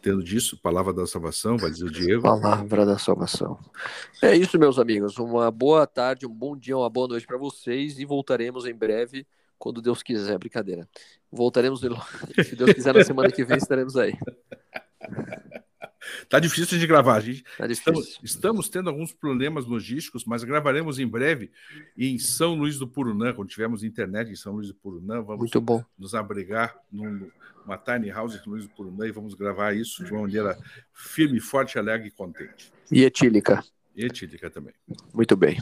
Tendo 0.00 0.22
disso, 0.22 0.56
palavra 0.56 0.92
da 0.92 1.06
salvação, 1.06 1.58
vai 1.58 1.70
dizer 1.70 1.84
o 1.84 1.90
Diego. 1.90 2.22
Palavra 2.22 2.86
da 2.86 2.96
salvação. 2.96 3.58
É 4.22 4.34
isso, 4.34 4.56
meus 4.58 4.78
amigos. 4.78 5.18
Uma 5.18 5.50
boa 5.50 5.86
tarde, 5.88 6.24
um 6.24 6.32
bom 6.32 6.56
dia, 6.56 6.76
uma 6.76 6.88
boa 6.88 7.08
noite 7.08 7.26
para 7.26 7.36
vocês 7.36 7.98
e 7.98 8.04
voltaremos 8.04 8.64
em 8.64 8.74
breve 8.74 9.26
quando 9.58 9.82
Deus 9.82 10.02
quiser, 10.02 10.38
brincadeira. 10.38 10.88
Voltaremos, 11.30 11.80
se 12.44 12.56
Deus 12.56 12.72
quiser, 12.72 12.94
na 12.94 13.04
semana 13.04 13.30
que 13.30 13.44
vem 13.44 13.58
estaremos 13.58 13.96
aí. 13.96 14.14
Tá 16.28 16.38
difícil 16.38 16.78
de 16.78 16.86
gravar, 16.86 17.20
gente. 17.20 17.44
Tá 17.56 17.66
estamos, 17.66 18.18
estamos, 18.22 18.68
tendo 18.68 18.88
alguns 18.88 19.12
problemas 19.12 19.66
logísticos, 19.66 20.24
mas 20.24 20.44
gravaremos 20.44 20.98
em 20.98 21.06
breve 21.06 21.50
em 21.96 22.18
São 22.18 22.54
Luís 22.54 22.78
do 22.78 22.86
Purunã, 22.86 23.32
quando 23.32 23.48
tivermos 23.48 23.84
internet 23.84 24.30
em 24.30 24.36
São 24.36 24.54
Luís 24.54 24.68
do 24.68 24.74
Purunã, 24.74 25.22
vamos 25.22 25.40
Muito 25.40 25.60
bom. 25.60 25.84
nos 25.98 26.14
abrigar 26.14 26.76
numa 26.90 27.78
tiny 27.78 28.10
house 28.10 28.34
em 28.34 28.38
São 28.38 28.52
Luís 28.52 28.64
do 28.64 28.70
Purunã 28.70 29.06
e 29.06 29.12
vamos 29.12 29.34
gravar 29.34 29.74
isso 29.74 30.04
de 30.04 30.12
uma 30.12 30.22
maneira 30.22 30.58
firme, 30.92 31.40
forte, 31.40 31.78
alegre 31.78 32.08
e 32.08 32.10
contente. 32.10 32.72
E 32.90 33.04
etílica. 33.04 33.62
E 33.94 34.04
etílica 34.04 34.48
também. 34.48 34.74
Muito 35.12 35.36
bem. 35.36 35.58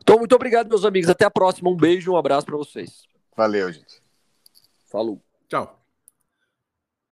Então, 0.00 0.18
muito 0.18 0.34
obrigado, 0.34 0.68
meus 0.68 0.84
amigos. 0.84 1.10
Até 1.10 1.24
a 1.24 1.30
próxima. 1.30 1.68
Um 1.68 1.76
beijo, 1.76 2.12
um 2.12 2.16
abraço 2.16 2.46
para 2.46 2.56
vocês. 2.56 3.02
Valeu, 3.36 3.72
gente. 3.72 3.99
Falou. 4.90 5.22
Tchau. 5.48 5.79